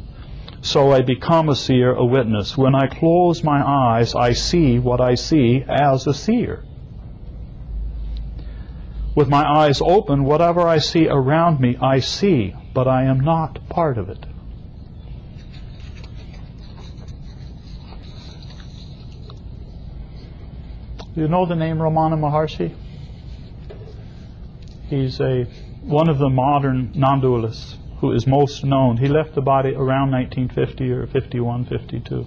So 0.63 0.93
I 0.93 1.01
become 1.01 1.49
a 1.49 1.57
seer, 1.57 1.95
a 1.95 2.05
witness. 2.05 2.57
When 2.57 2.75
I 2.75 2.87
close 2.87 3.43
my 3.43 3.63
eyes, 3.63 4.15
I 4.15 4.33
see 4.33 4.79
what 4.79 5.01
I 5.01 5.15
see 5.15 5.65
as 5.67 6.07
a 6.07 6.15
seer. 6.15 6.65
With 9.15 9.29
my 9.29 9.45
eyes 9.45 9.81
open, 9.81 10.25
whatever 10.25 10.61
I 10.61 10.79
see 10.79 11.09
around 11.09 11.61
me, 11.61 11.77
I 11.81 12.01
see, 12.01 12.55
but 12.75 12.87
I 12.87 13.05
am 13.05 13.21
not 13.21 13.69
part 13.69 13.99
of 13.99 14.09
it. 14.09 14.27
Do 21.15 21.21
you 21.21 21.29
know 21.29 21.45
the 21.45 21.57
name 21.57 21.79
Ramana 21.79 22.17
Maharshi? 22.17 22.75
He's 24.91 25.21
a 25.21 25.45
one 25.83 26.09
of 26.09 26.19
the 26.19 26.29
modern 26.29 26.91
non-dualists 26.97 27.77
who 28.01 28.11
is 28.13 28.27
most 28.27 28.65
known. 28.65 28.97
He 28.97 29.07
left 29.07 29.37
the 29.37 29.41
body 29.41 29.71
around 29.71 30.11
1950 30.11 30.91
or 30.91 31.07
51, 31.07 31.67
52. 31.67 32.27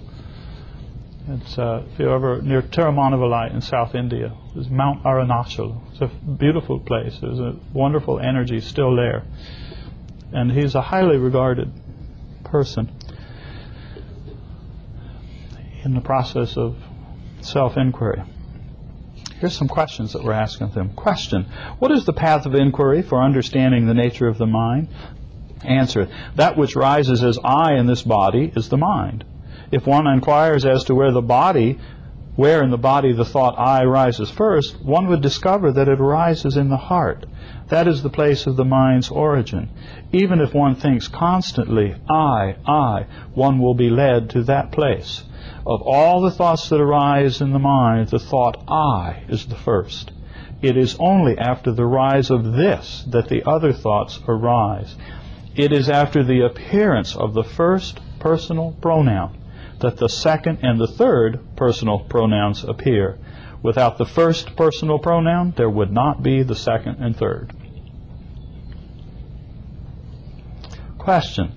It's 1.28 1.58
uh, 1.58 1.84
if 1.92 1.98
you're 1.98 2.14
ever 2.14 2.40
near 2.40 2.62
Tiruvannamalai 2.62 3.52
in 3.52 3.60
South 3.60 3.94
India, 3.94 4.34
there's 4.54 4.70
Mount 4.70 5.04
Arunachal. 5.04 5.78
It's 5.92 6.00
a 6.00 6.06
beautiful 6.06 6.80
place. 6.80 7.18
There's 7.20 7.38
a 7.38 7.54
wonderful 7.74 8.18
energy 8.18 8.60
still 8.60 8.96
there, 8.96 9.24
and 10.32 10.50
he's 10.50 10.74
a 10.74 10.80
highly 10.80 11.18
regarded 11.18 11.70
person 12.44 12.90
in 15.84 15.92
the 15.92 16.00
process 16.00 16.56
of 16.56 16.76
self-inquiry. 17.42 18.22
Here's 19.44 19.58
some 19.58 19.68
questions 19.68 20.14
that 20.14 20.24
we're 20.24 20.32
asking 20.32 20.70
them. 20.70 20.94
Question 20.94 21.44
What 21.78 21.92
is 21.92 22.06
the 22.06 22.14
path 22.14 22.46
of 22.46 22.54
inquiry 22.54 23.02
for 23.02 23.22
understanding 23.22 23.84
the 23.84 23.92
nature 23.92 24.26
of 24.26 24.38
the 24.38 24.46
mind? 24.46 24.88
Answer 25.62 26.08
That 26.34 26.56
which 26.56 26.74
rises 26.74 27.22
as 27.22 27.38
I 27.44 27.74
in 27.74 27.84
this 27.84 28.00
body 28.00 28.50
is 28.56 28.70
the 28.70 28.78
mind. 28.78 29.22
If 29.70 29.86
one 29.86 30.06
inquires 30.06 30.64
as 30.64 30.84
to 30.84 30.94
where 30.94 31.12
the 31.12 31.20
body, 31.20 31.78
where 32.36 32.62
in 32.64 32.70
the 32.70 32.76
body 32.76 33.12
the 33.12 33.24
thought 33.24 33.54
I 33.58 33.84
rises 33.84 34.30
first, 34.30 34.82
one 34.82 35.06
would 35.06 35.20
discover 35.20 35.70
that 35.72 35.88
it 35.88 36.00
arises 36.00 36.56
in 36.56 36.68
the 36.68 36.76
heart. 36.76 37.26
That 37.68 37.86
is 37.86 38.02
the 38.02 38.10
place 38.10 38.46
of 38.46 38.56
the 38.56 38.64
mind's 38.64 39.08
origin. 39.08 39.70
Even 40.12 40.40
if 40.40 40.52
one 40.52 40.74
thinks 40.74 41.06
constantly, 41.06 41.94
I, 42.10 42.56
I, 42.66 43.06
one 43.34 43.60
will 43.60 43.74
be 43.74 43.88
led 43.88 44.30
to 44.30 44.42
that 44.44 44.72
place. 44.72 45.22
Of 45.66 45.80
all 45.82 46.20
the 46.20 46.30
thoughts 46.30 46.68
that 46.68 46.80
arise 46.80 47.40
in 47.40 47.52
the 47.52 47.58
mind, 47.58 48.08
the 48.08 48.18
thought 48.18 48.64
I 48.68 49.22
is 49.28 49.46
the 49.46 49.54
first. 49.54 50.10
It 50.60 50.76
is 50.76 50.96
only 50.98 51.38
after 51.38 51.72
the 51.72 51.86
rise 51.86 52.30
of 52.30 52.52
this 52.52 53.04
that 53.08 53.28
the 53.28 53.48
other 53.48 53.72
thoughts 53.72 54.20
arise. 54.26 54.96
It 55.54 55.72
is 55.72 55.88
after 55.88 56.24
the 56.24 56.40
appearance 56.40 57.14
of 57.14 57.32
the 57.34 57.44
first 57.44 58.00
personal 58.18 58.76
pronoun 58.80 59.36
that 59.80 59.96
the 59.96 60.08
second 60.08 60.58
and 60.62 60.80
the 60.80 60.86
third 60.86 61.40
personal 61.56 62.00
pronouns 62.00 62.64
appear. 62.64 63.18
Without 63.62 63.96
the 63.96 64.04
first 64.04 64.56
personal 64.56 64.98
pronoun, 64.98 65.54
there 65.56 65.70
would 65.70 65.90
not 65.90 66.22
be 66.22 66.42
the 66.42 66.54
second 66.54 66.96
and 67.00 67.16
third. 67.16 67.52
Question 70.98 71.52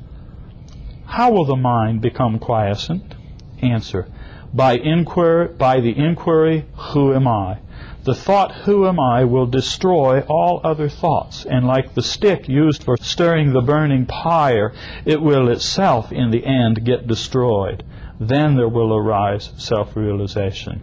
How 1.06 1.32
will 1.32 1.46
the 1.46 1.56
mind 1.56 2.02
become 2.02 2.40
quiescent? 2.40 3.16
Answer. 3.62 4.08
By, 4.54 4.78
inquiry, 4.78 5.50
by 5.50 5.82
the 5.82 5.98
inquiry, 5.98 6.66
who 6.76 7.14
am 7.14 7.28
I? 7.28 7.60
The 8.04 8.16
thought, 8.16 8.54
who 8.64 8.88
am 8.88 9.02
I, 9.02 9.26
will 9.26 9.46
destroy 9.46 10.22
all 10.22 10.62
other 10.64 10.88
thoughts, 10.88 11.46
and 11.46 11.68
like 11.68 11.94
the 11.94 12.02
stick 12.02 12.48
used 12.48 12.84
for 12.84 12.96
stirring 13.02 13.52
the 13.52 13.62
burning 13.62 14.06
pyre, 14.06 14.72
it 15.04 15.22
will 15.22 15.50
itself 15.50 16.14
in 16.14 16.32
the 16.32 16.46
end 16.46 16.86
get 16.86 17.08
destroyed. 17.08 17.84
Then 18.20 18.56
there 18.56 18.70
will 18.70 18.96
arise 18.96 19.52
self 19.58 19.96
realization. 19.96 20.82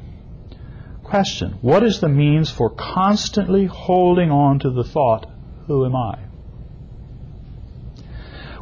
Question 1.03 1.59
What 1.61 1.83
is 1.83 2.01
the 2.01 2.09
means 2.09 2.51
for 2.51 2.71
constantly 2.71 3.67
holding 3.67 4.31
on 4.31 4.59
to 4.61 4.71
the 4.71 4.85
thought, 4.85 5.27
who 5.67 5.85
am 5.85 5.97
I? 5.97 6.19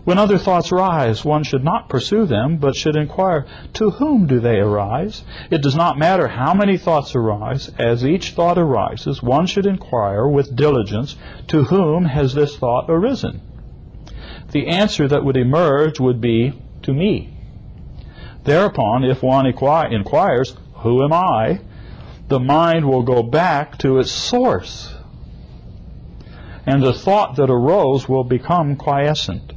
When 0.04 0.18
other 0.18 0.38
thoughts 0.38 0.72
rise, 0.72 1.24
one 1.24 1.44
should 1.44 1.62
not 1.62 1.88
pursue 1.88 2.26
them, 2.26 2.56
but 2.56 2.74
should 2.74 2.96
inquire, 2.96 3.46
to 3.74 3.90
whom 3.90 4.26
do 4.26 4.40
they 4.40 4.58
arise? 4.58 5.22
It 5.48 5.62
does 5.62 5.76
not 5.76 5.96
matter 5.96 6.26
how 6.26 6.54
many 6.54 6.76
thoughts 6.76 7.14
arise. 7.14 7.70
As 7.78 8.04
each 8.04 8.32
thought 8.32 8.58
arises, 8.58 9.22
one 9.22 9.46
should 9.46 9.66
inquire 9.66 10.26
with 10.26 10.56
diligence, 10.56 11.16
to 11.48 11.64
whom 11.64 12.06
has 12.06 12.34
this 12.34 12.56
thought 12.56 12.86
arisen? 12.88 13.42
The 14.50 14.66
answer 14.66 15.06
that 15.06 15.24
would 15.24 15.36
emerge 15.36 16.00
would 16.00 16.20
be, 16.20 16.52
to 16.82 16.92
me. 16.92 17.41
Thereupon, 18.44 19.04
if 19.04 19.22
one 19.22 19.46
inquires, 19.46 20.56
who 20.76 21.04
am 21.04 21.12
I? 21.12 21.60
The 22.28 22.40
mind 22.40 22.86
will 22.86 23.02
go 23.02 23.22
back 23.22 23.78
to 23.78 23.98
its 23.98 24.10
source. 24.10 24.94
And 26.66 26.82
the 26.82 26.92
thought 26.92 27.36
that 27.36 27.50
arose 27.50 28.08
will 28.08 28.24
become 28.24 28.76
quiescent. 28.76 29.52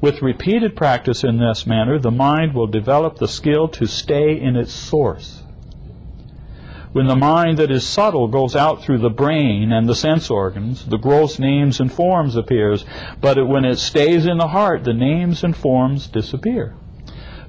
With 0.00 0.22
repeated 0.22 0.76
practice 0.76 1.24
in 1.24 1.38
this 1.38 1.66
manner, 1.66 1.98
the 1.98 2.10
mind 2.10 2.54
will 2.54 2.66
develop 2.66 3.16
the 3.16 3.28
skill 3.28 3.68
to 3.68 3.86
stay 3.86 4.38
in 4.38 4.54
its 4.54 4.72
source. 4.72 5.42
When 6.92 7.08
the 7.08 7.16
mind 7.16 7.58
that 7.58 7.70
is 7.70 7.86
subtle 7.86 8.28
goes 8.28 8.54
out 8.54 8.82
through 8.82 8.98
the 8.98 9.10
brain 9.10 9.72
and 9.72 9.88
the 9.88 9.94
sense 9.94 10.30
organs, 10.30 10.86
the 10.86 10.96
gross 10.96 11.38
names 11.38 11.80
and 11.80 11.92
forms 11.92 12.36
appears, 12.36 12.84
but 13.20 13.46
when 13.48 13.64
it 13.64 13.76
stays 13.76 14.26
in 14.26 14.38
the 14.38 14.48
heart, 14.48 14.84
the 14.84 14.94
names 14.94 15.44
and 15.44 15.56
forms 15.56 16.06
disappear. 16.06 16.74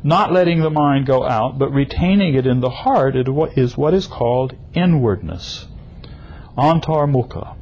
Not 0.04 0.32
letting 0.32 0.62
the 0.62 0.70
mind 0.70 1.06
go 1.06 1.28
out, 1.28 1.58
but 1.58 1.74
retaining 1.74 2.36
it 2.36 2.46
in 2.46 2.60
the 2.60 2.70
heart 2.70 3.16
is 3.16 3.78
what 3.78 3.94
is 3.94 4.08
called 4.08 4.56
inwardness. 4.74 5.68
Antar 6.58 7.08
mukha. 7.08 7.56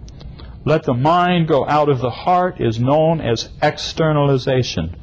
Let 0.64 0.84
the 0.84 0.94
mind 0.94 1.48
go 1.48 1.68
out 1.68 1.90
of 1.90 2.00
the 2.00 2.10
heart 2.10 2.60
is 2.60 2.80
known 2.80 3.22
as 3.22 3.50
externalization. 3.62 4.96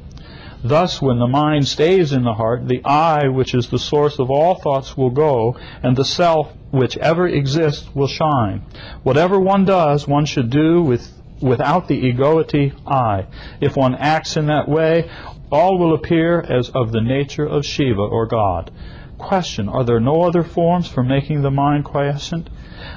Thus, 0.63 1.01
when 1.01 1.19
the 1.19 1.27
mind 1.27 1.67
stays 1.67 2.13
in 2.13 2.23
the 2.23 2.33
heart, 2.33 2.67
the 2.67 2.83
I, 2.85 3.27
which 3.27 3.53
is 3.53 3.69
the 3.69 3.79
source 3.79 4.17
of 4.19 4.31
all 4.31 4.55
thoughts, 4.55 4.95
will 4.95 5.09
go, 5.09 5.57
and 5.81 5.95
the 5.95 6.05
self, 6.05 6.53
which 6.71 6.97
ever 6.97 7.27
exists, 7.27 7.89
will 7.93 8.07
shine. 8.07 8.63
Whatever 9.03 9.39
one 9.39 9.65
does, 9.65 10.07
one 10.07 10.25
should 10.25 10.49
do 10.49 10.81
with, 10.81 11.11
without 11.41 11.89
the 11.89 11.97
egoity 12.07 12.73
I. 12.87 13.25
If 13.59 13.75
one 13.75 13.95
acts 13.95 14.37
in 14.37 14.45
that 14.47 14.69
way, 14.69 15.09
all 15.53 15.77
will 15.77 15.93
appear 15.93 16.41
as 16.41 16.69
of 16.69 16.91
the 16.91 17.01
nature 17.01 17.45
of 17.45 17.63
Shiva 17.63 18.01
or 18.01 18.25
God. 18.25 18.71
question 19.19 19.69
Are 19.69 19.83
there 19.83 19.99
no 19.99 20.23
other 20.23 20.41
forms 20.41 20.87
for 20.87 21.03
making 21.03 21.43
the 21.43 21.51
mind 21.51 21.85
quiescent? 21.85 22.49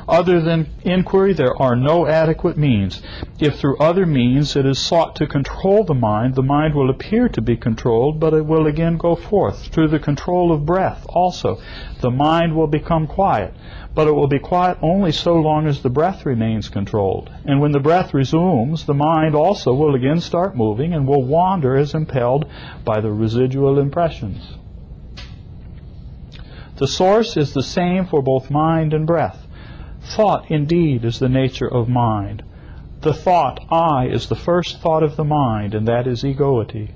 Other 0.09 0.41
than 0.41 0.69
inquiry, 0.83 1.33
there 1.33 1.61
are 1.61 1.77
no 1.77 2.07
adequate 2.07 2.57
means. 2.57 3.03
If 3.39 3.59
through 3.59 3.77
other 3.79 4.07
means 4.07 4.57
it 4.57 4.65
is 4.65 4.79
sought 4.79 5.17
to 5.17 5.27
control 5.27 5.85
the 5.85 5.95
mind, 5.95 6.35
the 6.35 6.43
mind 6.43 6.75
will 6.75 6.91
appear 6.91 7.29
to 7.29 7.43
be 7.43 7.57
controlled, 7.57 8.21
but 8.21 8.33
it 8.33 8.47
will 8.47 8.67
again 8.67 8.97
go 8.97 9.15
forth. 9.15 9.67
Through 9.69 9.89
the 9.89 9.99
control 9.99 10.53
of 10.53 10.65
breath 10.65 11.05
also, 11.09 11.59
the 12.01 12.11
mind 12.11 12.55
will 12.55 12.67
become 12.67 13.07
quiet, 13.07 13.55
but 13.95 14.07
it 14.07 14.13
will 14.13 14.29
be 14.29 14.39
quiet 14.39 14.79
only 14.81 15.13
so 15.13 15.35
long 15.35 15.67
as 15.67 15.83
the 15.83 15.91
breath 15.91 16.25
remains 16.25 16.69
controlled. 16.69 17.31
And 17.45 17.61
when 17.61 17.73
the 17.73 17.81
breath 17.81 18.15
resumes, 18.15 18.87
the 18.87 18.95
mind 18.95 19.35
also 19.35 19.75
will 19.75 19.95
again 19.95 20.21
start 20.21 20.57
moving 20.57 20.93
and 20.93 21.07
will 21.07 21.25
wander 21.25 21.77
as 21.77 21.95
impelled 21.95 22.47
by 22.85 23.01
the 23.01 23.11
residual 23.11 23.79
impressions. 23.79 24.57
The 26.77 26.87
source 26.87 27.39
is 27.39 27.55
the 27.55 27.63
same 27.63 28.05
for 28.05 28.23
both 28.23 28.51
mind 28.51 28.93
and 28.93 29.07
breath. 29.07 29.46
Thought, 30.09 30.51
indeed, 30.51 31.05
is 31.05 31.19
the 31.19 31.29
nature 31.29 31.67
of 31.67 31.89
mind. 31.89 32.43
The 33.01 33.13
thought, 33.13 33.61
I, 33.71 34.07
is 34.07 34.29
the 34.29 34.35
first 34.35 34.81
thought 34.81 35.03
of 35.03 35.17
the 35.17 35.25
mind, 35.25 35.75
and 35.75 35.87
that 35.89 36.07
is 36.07 36.25
egoity. 36.25 36.91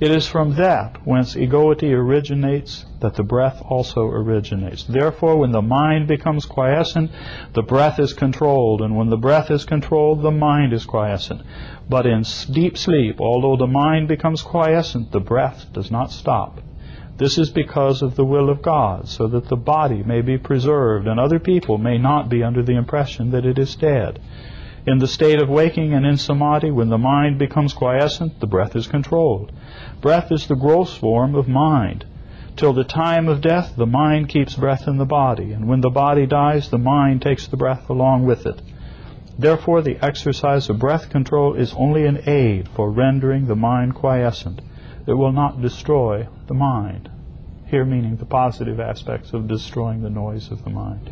It 0.00 0.10
is 0.10 0.26
from 0.26 0.54
that 0.54 0.96
whence 1.04 1.36
egoity 1.36 1.94
originates 1.94 2.84
that 3.00 3.14
the 3.14 3.22
breath 3.22 3.62
also 3.68 4.06
originates. 4.06 4.82
Therefore, 4.82 5.36
when 5.36 5.52
the 5.52 5.62
mind 5.62 6.08
becomes 6.08 6.46
quiescent, 6.46 7.10
the 7.52 7.62
breath 7.62 8.00
is 8.00 8.12
controlled, 8.12 8.82
and 8.82 8.96
when 8.96 9.08
the 9.08 9.16
breath 9.16 9.50
is 9.50 9.64
controlled, 9.64 10.22
the 10.22 10.32
mind 10.32 10.72
is 10.72 10.84
quiescent. 10.84 11.42
But 11.88 12.06
in 12.06 12.24
deep 12.50 12.76
sleep, 12.76 13.20
although 13.20 13.56
the 13.56 13.70
mind 13.70 14.08
becomes 14.08 14.42
quiescent, 14.42 15.12
the 15.12 15.20
breath 15.20 15.66
does 15.72 15.90
not 15.90 16.10
stop. 16.10 16.60
This 17.16 17.38
is 17.38 17.50
because 17.50 18.02
of 18.02 18.16
the 18.16 18.24
will 18.24 18.50
of 18.50 18.60
God, 18.60 19.08
so 19.08 19.28
that 19.28 19.48
the 19.48 19.56
body 19.56 20.02
may 20.02 20.20
be 20.20 20.36
preserved 20.36 21.06
and 21.06 21.20
other 21.20 21.38
people 21.38 21.78
may 21.78 21.96
not 21.96 22.28
be 22.28 22.42
under 22.42 22.62
the 22.62 22.76
impression 22.76 23.30
that 23.30 23.46
it 23.46 23.58
is 23.58 23.76
dead. 23.76 24.18
In 24.86 24.98
the 24.98 25.06
state 25.06 25.40
of 25.40 25.48
waking 25.48 25.94
and 25.94 26.04
in 26.04 26.16
samadhi, 26.16 26.70
when 26.70 26.88
the 26.88 26.98
mind 26.98 27.38
becomes 27.38 27.72
quiescent, 27.72 28.40
the 28.40 28.46
breath 28.46 28.74
is 28.74 28.86
controlled. 28.88 29.52
Breath 30.00 30.32
is 30.32 30.46
the 30.46 30.56
gross 30.56 30.96
form 30.96 31.34
of 31.34 31.48
mind. 31.48 32.04
Till 32.56 32.72
the 32.72 32.84
time 32.84 33.28
of 33.28 33.40
death, 33.40 33.74
the 33.76 33.86
mind 33.86 34.28
keeps 34.28 34.56
breath 34.56 34.86
in 34.86 34.98
the 34.98 35.06
body, 35.06 35.52
and 35.52 35.66
when 35.66 35.80
the 35.80 35.90
body 35.90 36.26
dies, 36.26 36.68
the 36.68 36.78
mind 36.78 37.22
takes 37.22 37.46
the 37.46 37.56
breath 37.56 37.88
along 37.88 38.26
with 38.26 38.44
it. 38.44 38.60
Therefore, 39.38 39.82
the 39.82 39.98
exercise 40.04 40.68
of 40.68 40.78
breath 40.78 41.10
control 41.10 41.54
is 41.54 41.74
only 41.74 42.06
an 42.06 42.28
aid 42.28 42.68
for 42.68 42.90
rendering 42.90 43.46
the 43.46 43.56
mind 43.56 43.94
quiescent. 43.94 44.60
It 45.06 45.12
will 45.12 45.32
not 45.32 45.60
destroy 45.60 46.28
the 46.46 46.54
mind. 46.54 47.10
Here 47.66 47.84
meaning 47.84 48.16
the 48.16 48.24
positive 48.24 48.80
aspects 48.80 49.32
of 49.32 49.48
destroying 49.48 50.02
the 50.02 50.10
noise 50.10 50.50
of 50.50 50.64
the 50.64 50.70
mind. 50.70 51.10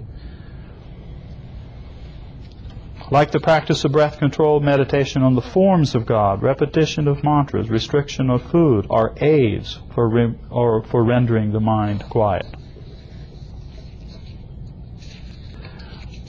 Like 3.11 3.31
the 3.31 3.41
practice 3.41 3.85
of 3.85 3.93
breath 3.93 4.19
control, 4.19 4.61
meditation 4.61 5.23
on 5.23 5.35
the 5.35 5.43
forms 5.43 5.95
of 5.95 6.07
God, 6.07 6.43
repetition 6.43 7.09
of 7.09 7.23
mantras, 7.23 7.69
restriction 7.69 8.31
of 8.31 8.43
food 8.51 8.87
are 8.89 9.13
aids 9.21 9.79
for, 9.95 10.09
re- 10.09 10.39
or 10.49 10.83
for 10.85 11.05
rendering 11.05 11.53
the 11.53 11.61
mind 11.61 12.05
quiet. 12.09 12.47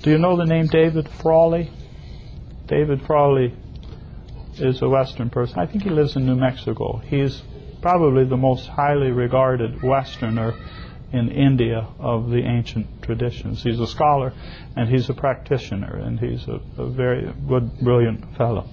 Do 0.02 0.10
you 0.10 0.18
know 0.18 0.36
the 0.36 0.46
name 0.46 0.68
David 0.68 1.08
Frawley? 1.08 1.72
David 2.68 3.02
Frawley 3.04 3.56
is 4.56 4.82
a 4.82 4.90
Western 4.90 5.30
person. 5.30 5.60
I 5.60 5.66
think 5.66 5.84
he 5.84 5.90
lives 5.90 6.18
in 6.18 6.26
New 6.26 6.36
Mexico. 6.36 6.98
He's 6.98 7.42
probably 7.84 8.24
the 8.24 8.38
most 8.38 8.66
highly 8.66 9.12
regarded 9.12 9.84
Westerner 9.84 10.56
in 11.12 11.30
India 11.30 11.86
of 12.00 12.30
the 12.30 12.42
ancient 12.42 13.04
traditions. 13.04 13.62
He's 13.62 13.78
a 13.82 13.86
scholar 13.86 14.32
and 14.78 14.88
he's 14.88 15.10
a 15.10 15.14
practitioner 15.14 15.98
and 15.98 16.18
he's 16.18 16.48
a, 16.48 16.62
a 16.78 16.90
very 16.90 17.30
good, 17.46 17.78
brilliant 17.82 18.38
fellow. 18.38 18.70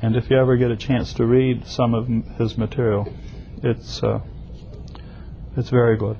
And 0.00 0.14
if 0.14 0.30
you 0.30 0.38
ever 0.38 0.56
get 0.56 0.70
a 0.70 0.76
chance 0.76 1.12
to 1.14 1.26
read 1.26 1.66
some 1.66 1.92
of 1.92 2.06
his 2.38 2.56
material, 2.56 3.12
it's 3.64 4.00
uh, 4.00 4.20
it's 5.56 5.70
very 5.70 5.96
good. 5.96 6.16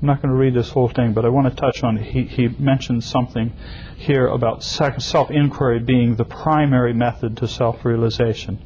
I'm 0.00 0.06
not 0.06 0.22
going 0.22 0.32
to 0.32 0.38
read 0.38 0.54
this 0.54 0.70
whole 0.70 0.88
thing, 0.88 1.14
but 1.14 1.24
I 1.24 1.30
want 1.30 1.48
to 1.48 1.60
touch 1.60 1.82
on. 1.82 1.96
He 1.96 2.22
he 2.22 2.46
mentions 2.60 3.06
something 3.06 3.52
here 3.96 4.28
about 4.28 4.62
self 4.62 5.32
inquiry 5.32 5.80
being 5.80 6.14
the 6.14 6.24
primary 6.24 6.94
method 6.94 7.36
to 7.38 7.48
self 7.48 7.84
realization 7.84 8.60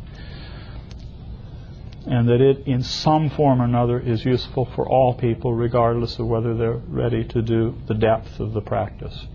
and 2.12 2.28
that 2.28 2.42
it, 2.42 2.66
in 2.66 2.82
some 2.82 3.30
form 3.30 3.62
or 3.62 3.64
another, 3.64 3.98
is 3.98 4.22
useful 4.22 4.66
for 4.66 4.86
all 4.86 5.14
people, 5.14 5.54
regardless 5.54 6.18
of 6.18 6.26
whether 6.26 6.54
they're 6.54 6.82
ready 6.86 7.24
to 7.24 7.40
do 7.40 7.74
the 7.86 7.94
depth 7.94 8.38
of 8.38 8.52
the 8.52 8.60
practice. 8.60 9.26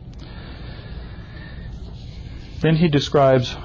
Then 2.61 2.75
he 2.75 2.87
describes, 2.87 3.57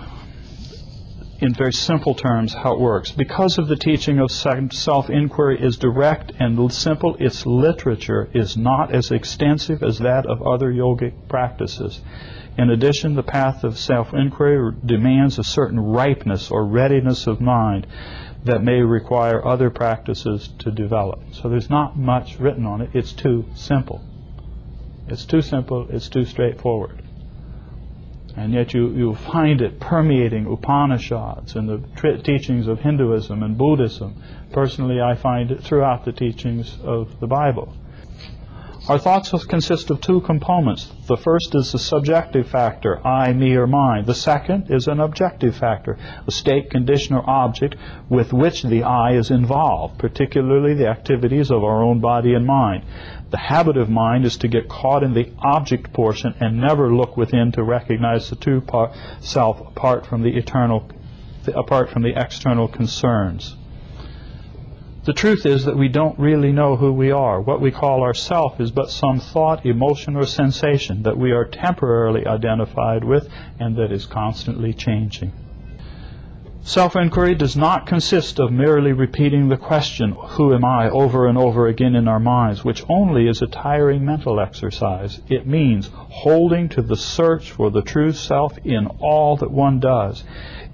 in 1.40 1.52
very 1.52 1.74
simple 1.74 2.14
terms, 2.14 2.54
how 2.54 2.72
it 2.72 2.80
works. 2.80 3.10
Because 3.10 3.58
of 3.58 3.68
the 3.68 3.76
teaching 3.76 4.18
of 4.18 4.30
self 4.30 5.10
inquiry 5.10 5.60
is 5.60 5.76
direct 5.76 6.32
and 6.38 6.72
simple, 6.72 7.14
its 7.20 7.44
literature 7.44 8.30
is 8.32 8.56
not 8.56 8.94
as 8.94 9.10
extensive 9.10 9.82
as 9.82 9.98
that 9.98 10.24
of 10.24 10.40
other 10.40 10.72
yogic 10.72 11.12
practices. 11.28 12.00
In 12.56 12.70
addition, 12.70 13.14
the 13.14 13.22
path 13.22 13.62
of 13.62 13.78
self 13.78 14.14
inquiry 14.14 14.74
demands 14.86 15.38
a 15.38 15.44
certain 15.44 15.80
ripeness 15.80 16.50
or 16.50 16.64
readiness 16.64 17.26
of 17.26 17.42
mind 17.42 17.86
that 18.44 18.62
may 18.62 18.80
require 18.80 19.46
other 19.46 19.70
practices 19.70 20.48
to 20.58 20.70
develop. 20.70 21.20
So 21.32 21.48
there's 21.48 21.70
not 21.70 21.96
much 21.96 22.38
written 22.38 22.66
on 22.66 22.80
it. 22.80 22.90
It's 22.92 23.12
too 23.12 23.44
simple. 23.54 24.02
It's 25.08 25.24
too 25.24 25.42
simple, 25.42 25.86
it's 25.90 26.08
too 26.08 26.24
straightforward. 26.24 27.02
And 28.36 28.52
yet 28.52 28.72
you, 28.72 28.88
you 28.88 29.14
find 29.14 29.60
it 29.60 29.78
permeating 29.78 30.46
Upanishads 30.46 31.54
and 31.54 31.68
the 31.68 31.82
tri- 31.96 32.16
teachings 32.16 32.66
of 32.66 32.80
Hinduism 32.80 33.42
and 33.42 33.58
Buddhism. 33.58 34.22
Personally, 34.52 35.00
I 35.00 35.14
find 35.14 35.50
it 35.50 35.62
throughout 35.62 36.04
the 36.04 36.12
teachings 36.12 36.78
of 36.82 37.20
the 37.20 37.26
Bible. 37.26 37.76
Our 38.88 38.98
thoughts 38.98 39.30
consist 39.44 39.90
of 39.90 40.00
two 40.00 40.22
components. 40.22 40.92
The 41.06 41.16
first 41.16 41.54
is 41.54 41.70
the 41.70 41.78
subjective 41.78 42.48
factor, 42.48 42.98
I, 43.06 43.32
me, 43.32 43.54
or 43.54 43.68
mine. 43.68 44.06
The 44.06 44.14
second 44.14 44.72
is 44.72 44.88
an 44.88 44.98
objective 44.98 45.54
factor, 45.54 45.96
a 46.26 46.32
state, 46.32 46.68
condition, 46.68 47.14
or 47.14 47.22
object 47.30 47.76
with 48.08 48.32
which 48.32 48.64
the 48.64 48.82
I 48.82 49.12
is 49.12 49.30
involved, 49.30 49.98
particularly 49.98 50.74
the 50.74 50.88
activities 50.88 51.52
of 51.52 51.62
our 51.62 51.80
own 51.80 52.00
body 52.00 52.34
and 52.34 52.44
mind. 52.44 52.84
The 53.30 53.38
habit 53.38 53.76
of 53.76 53.88
mind 53.88 54.24
is 54.24 54.36
to 54.38 54.48
get 54.48 54.68
caught 54.68 55.04
in 55.04 55.14
the 55.14 55.30
object 55.38 55.92
portion 55.92 56.34
and 56.40 56.60
never 56.60 56.92
look 56.92 57.16
within 57.16 57.52
to 57.52 57.62
recognize 57.62 58.30
the 58.30 58.36
true 58.36 58.64
self 59.20 59.60
apart 59.60 60.06
from 60.06 60.22
the 60.22 60.36
eternal, 60.36 60.90
apart 61.54 61.88
from 61.88 62.02
the 62.02 62.20
external 62.20 62.66
concerns. 62.66 63.54
The 65.04 65.12
truth 65.12 65.46
is 65.46 65.64
that 65.64 65.76
we 65.76 65.88
don't 65.88 66.16
really 66.16 66.52
know 66.52 66.76
who 66.76 66.92
we 66.92 67.10
are. 67.10 67.40
What 67.40 67.60
we 67.60 67.72
call 67.72 68.04
ourself 68.04 68.60
is 68.60 68.70
but 68.70 68.88
some 68.88 69.18
thought, 69.18 69.66
emotion, 69.66 70.14
or 70.14 70.26
sensation 70.26 71.02
that 71.02 71.18
we 71.18 71.32
are 71.32 71.44
temporarily 71.44 72.24
identified 72.24 73.02
with 73.02 73.28
and 73.58 73.74
that 73.76 73.90
is 73.90 74.06
constantly 74.06 74.72
changing. 74.72 75.32
Self 76.64 76.94
inquiry 76.94 77.34
does 77.34 77.56
not 77.56 77.86
consist 77.86 78.38
of 78.38 78.52
merely 78.52 78.92
repeating 78.92 79.48
the 79.48 79.56
question, 79.56 80.12
Who 80.12 80.54
am 80.54 80.64
I, 80.64 80.88
over 80.88 81.26
and 81.26 81.36
over 81.36 81.66
again 81.66 81.96
in 81.96 82.06
our 82.06 82.20
minds, 82.20 82.64
which 82.64 82.84
only 82.88 83.26
is 83.26 83.42
a 83.42 83.48
tiring 83.48 84.04
mental 84.04 84.38
exercise. 84.38 85.20
It 85.28 85.44
means 85.48 85.90
holding 85.92 86.68
to 86.68 86.82
the 86.82 86.94
search 86.94 87.50
for 87.50 87.72
the 87.72 87.82
true 87.82 88.12
self 88.12 88.56
in 88.62 88.86
all 89.00 89.36
that 89.38 89.50
one 89.50 89.80
does. 89.80 90.22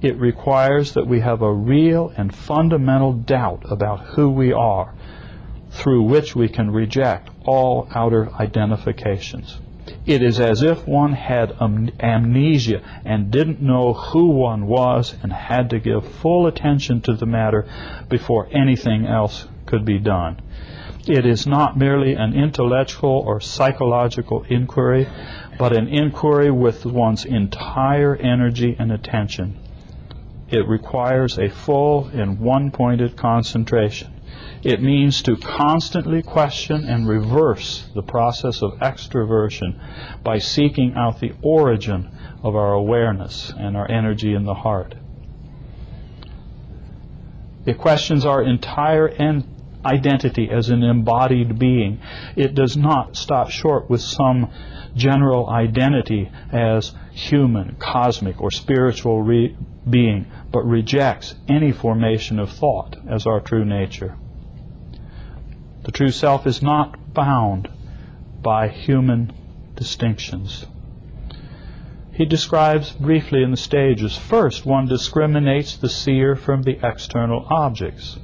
It 0.00 0.16
requires 0.16 0.94
that 0.94 1.08
we 1.08 1.20
have 1.20 1.42
a 1.42 1.52
real 1.52 2.12
and 2.16 2.32
fundamental 2.32 3.12
doubt 3.12 3.64
about 3.68 4.00
who 4.00 4.30
we 4.30 4.52
are, 4.52 4.94
through 5.70 6.02
which 6.02 6.36
we 6.36 6.48
can 6.48 6.70
reject 6.70 7.30
all 7.44 7.88
outer 7.92 8.30
identifications. 8.38 9.58
It 10.06 10.22
is 10.22 10.38
as 10.38 10.62
if 10.62 10.86
one 10.86 11.14
had 11.14 11.52
amnesia 11.60 12.80
and 13.04 13.30
didn't 13.30 13.60
know 13.60 13.92
who 13.92 14.26
one 14.26 14.66
was 14.66 15.16
and 15.22 15.32
had 15.32 15.70
to 15.70 15.80
give 15.80 16.06
full 16.06 16.46
attention 16.46 17.00
to 17.02 17.14
the 17.14 17.26
matter 17.26 17.66
before 18.08 18.48
anything 18.52 19.06
else 19.06 19.48
could 19.66 19.84
be 19.84 19.98
done. 19.98 20.40
It 21.08 21.26
is 21.26 21.46
not 21.46 21.76
merely 21.76 22.14
an 22.14 22.34
intellectual 22.34 23.24
or 23.26 23.40
psychological 23.40 24.44
inquiry, 24.48 25.08
but 25.58 25.76
an 25.76 25.88
inquiry 25.88 26.50
with 26.50 26.86
one's 26.86 27.24
entire 27.24 28.14
energy 28.14 28.76
and 28.78 28.92
attention. 28.92 29.58
It 30.50 30.66
requires 30.66 31.38
a 31.38 31.50
full 31.50 32.06
and 32.06 32.40
one 32.40 32.70
pointed 32.70 33.16
concentration. 33.16 34.14
It 34.62 34.82
means 34.82 35.22
to 35.22 35.36
constantly 35.36 36.22
question 36.22 36.84
and 36.84 37.06
reverse 37.06 37.86
the 37.94 38.02
process 38.02 38.62
of 38.62 38.78
extroversion 38.78 39.78
by 40.22 40.38
seeking 40.38 40.94
out 40.94 41.20
the 41.20 41.32
origin 41.42 42.10
of 42.42 42.56
our 42.56 42.72
awareness 42.72 43.52
and 43.56 43.76
our 43.76 43.90
energy 43.90 44.34
in 44.34 44.44
the 44.44 44.54
heart. 44.54 44.94
It 47.66 47.78
questions 47.78 48.24
our 48.24 48.42
entire 48.42 49.08
en- 49.08 49.44
identity 49.84 50.50
as 50.50 50.70
an 50.70 50.82
embodied 50.82 51.58
being. 51.58 52.00
It 52.36 52.54
does 52.54 52.76
not 52.76 53.16
stop 53.16 53.50
short 53.50 53.88
with 53.88 54.00
some 54.00 54.50
general 54.94 55.48
identity 55.48 56.30
as 56.50 56.94
human, 57.12 57.76
cosmic, 57.78 58.40
or 58.40 58.50
spiritual 58.50 59.22
re- 59.22 59.56
being, 59.88 60.26
but 60.50 60.64
rejects 60.64 61.34
any 61.48 61.72
formation 61.72 62.38
of 62.38 62.50
thought 62.50 62.96
as 63.08 63.26
our 63.26 63.40
true 63.40 63.64
nature. 63.64 64.16
The 65.84 65.92
true 65.92 66.10
self 66.10 66.46
is 66.46 66.62
not 66.62 67.14
bound 67.14 67.68
by 68.42 68.68
human 68.68 69.32
distinctions. 69.74 70.66
He 72.12 72.24
describes 72.24 72.90
briefly 72.92 73.42
in 73.42 73.52
the 73.52 73.56
stages. 73.56 74.16
First, 74.16 74.66
one 74.66 74.86
discriminates 74.86 75.76
the 75.76 75.88
seer 75.88 76.34
from 76.34 76.62
the 76.62 76.78
external 76.82 77.46
objects. 77.48 78.18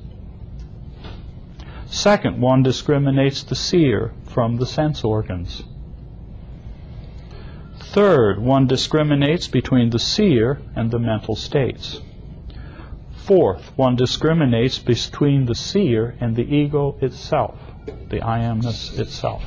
Second, 1.87 2.41
one 2.41 2.65
discriminates 2.65 3.45
the 3.45 3.55
seer 3.55 4.13
from 4.25 4.57
the 4.57 4.67
sense 4.67 5.05
organs. 5.05 5.63
Third, 7.79 8.41
one 8.41 8.67
discriminates 8.67 9.47
between 9.47 9.91
the 9.91 10.01
seer 10.01 10.61
and 10.75 10.91
the 10.91 10.99
mental 10.99 11.37
states. 11.37 12.01
Fourth, 13.27 13.73
one 13.77 13.97
discriminates 13.97 14.79
between 14.79 15.47
the 15.47 15.55
seer 15.55 16.15
and 16.21 16.37
the 16.37 16.43
ego 16.43 16.97
itself, 17.01 17.59
the 18.11 18.21
I 18.21 18.41
amness 18.41 18.99
itself. 18.99 19.43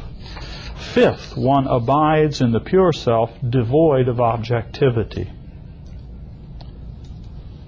Fifth, 0.94 1.38
one 1.38 1.68
abides 1.68 2.42
in 2.42 2.54
the 2.54 2.60
pure 2.60 2.92
self, 2.92 3.32
devoid 3.48 4.08
of 4.08 4.20
objectivity. 4.20 5.30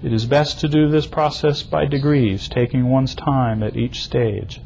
It 0.02 0.12
is 0.12 0.26
best 0.26 0.58
to 0.60 0.68
do 0.68 0.88
this 0.88 1.06
process 1.06 1.62
by 1.62 1.84
degrees, 1.84 2.48
taking 2.48 2.88
one's 2.88 3.14
time 3.14 3.62
at 3.62 3.76
each 3.76 4.02
stage. 4.02 4.60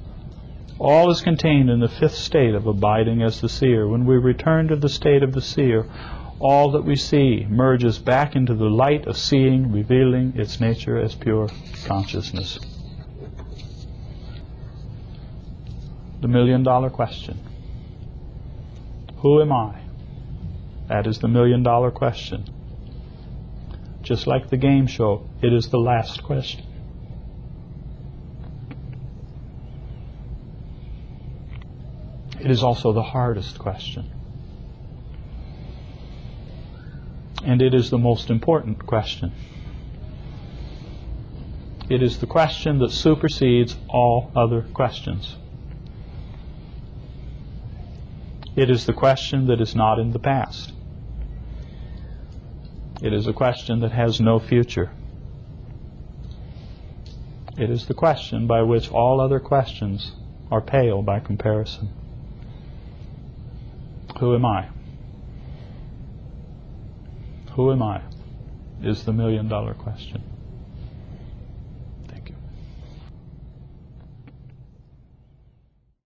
All 0.78 1.10
is 1.10 1.20
contained 1.20 1.68
in 1.68 1.80
the 1.80 1.88
fifth 1.88 2.14
state 2.14 2.54
of 2.54 2.66
abiding 2.66 3.22
as 3.22 3.42
the 3.42 3.50
seer. 3.50 3.86
When 3.86 4.06
we 4.06 4.16
return 4.16 4.68
to 4.68 4.76
the 4.76 4.88
state 4.88 5.22
of 5.22 5.32
the 5.32 5.42
seer, 5.42 5.86
all 6.40 6.72
that 6.72 6.84
we 6.84 6.96
see 6.96 7.46
merges 7.48 7.98
back 7.98 8.34
into 8.34 8.54
the 8.54 8.64
light 8.64 9.06
of 9.06 9.16
seeing, 9.16 9.72
revealing 9.72 10.32
its 10.36 10.60
nature 10.60 10.98
as 10.98 11.14
pure 11.14 11.48
consciousness. 11.86 12.58
The 16.20 16.28
million 16.28 16.62
dollar 16.62 16.90
question 16.90 17.38
Who 19.18 19.40
am 19.40 19.52
I? 19.52 19.80
That 20.88 21.06
is 21.06 21.18
the 21.18 21.28
million 21.28 21.62
dollar 21.62 21.90
question. 21.90 22.44
Just 24.02 24.26
like 24.26 24.50
the 24.50 24.56
game 24.56 24.86
show, 24.86 25.26
it 25.40 25.52
is 25.52 25.68
the 25.68 25.78
last 25.78 26.22
question. 26.22 26.64
It 32.38 32.50
is 32.50 32.62
also 32.62 32.92
the 32.92 33.02
hardest 33.02 33.58
question. 33.58 34.10
And 37.44 37.60
it 37.60 37.74
is 37.74 37.90
the 37.90 37.98
most 37.98 38.30
important 38.30 38.86
question. 38.86 39.32
It 41.90 42.02
is 42.02 42.18
the 42.18 42.26
question 42.26 42.78
that 42.78 42.90
supersedes 42.90 43.76
all 43.88 44.32
other 44.34 44.62
questions. 44.62 45.36
It 48.56 48.70
is 48.70 48.86
the 48.86 48.92
question 48.94 49.46
that 49.48 49.60
is 49.60 49.74
not 49.74 49.98
in 49.98 50.12
the 50.12 50.18
past. 50.18 50.72
It 53.02 53.12
is 53.12 53.26
a 53.26 53.32
question 53.32 53.80
that 53.80 53.92
has 53.92 54.20
no 54.20 54.38
future. 54.38 54.90
It 57.58 57.68
is 57.68 57.86
the 57.86 57.94
question 57.94 58.46
by 58.46 58.62
which 58.62 58.90
all 58.90 59.20
other 59.20 59.38
questions 59.38 60.12
are 60.50 60.62
pale 60.62 61.02
by 61.02 61.20
comparison. 61.20 61.90
Who 64.18 64.34
am 64.34 64.46
I? 64.46 64.68
Who 67.54 67.70
am 67.72 67.82
I? 67.82 68.02
Is 68.82 69.04
the 69.04 69.12
million 69.12 69.48
dollar 69.48 69.74
question. 69.74 70.22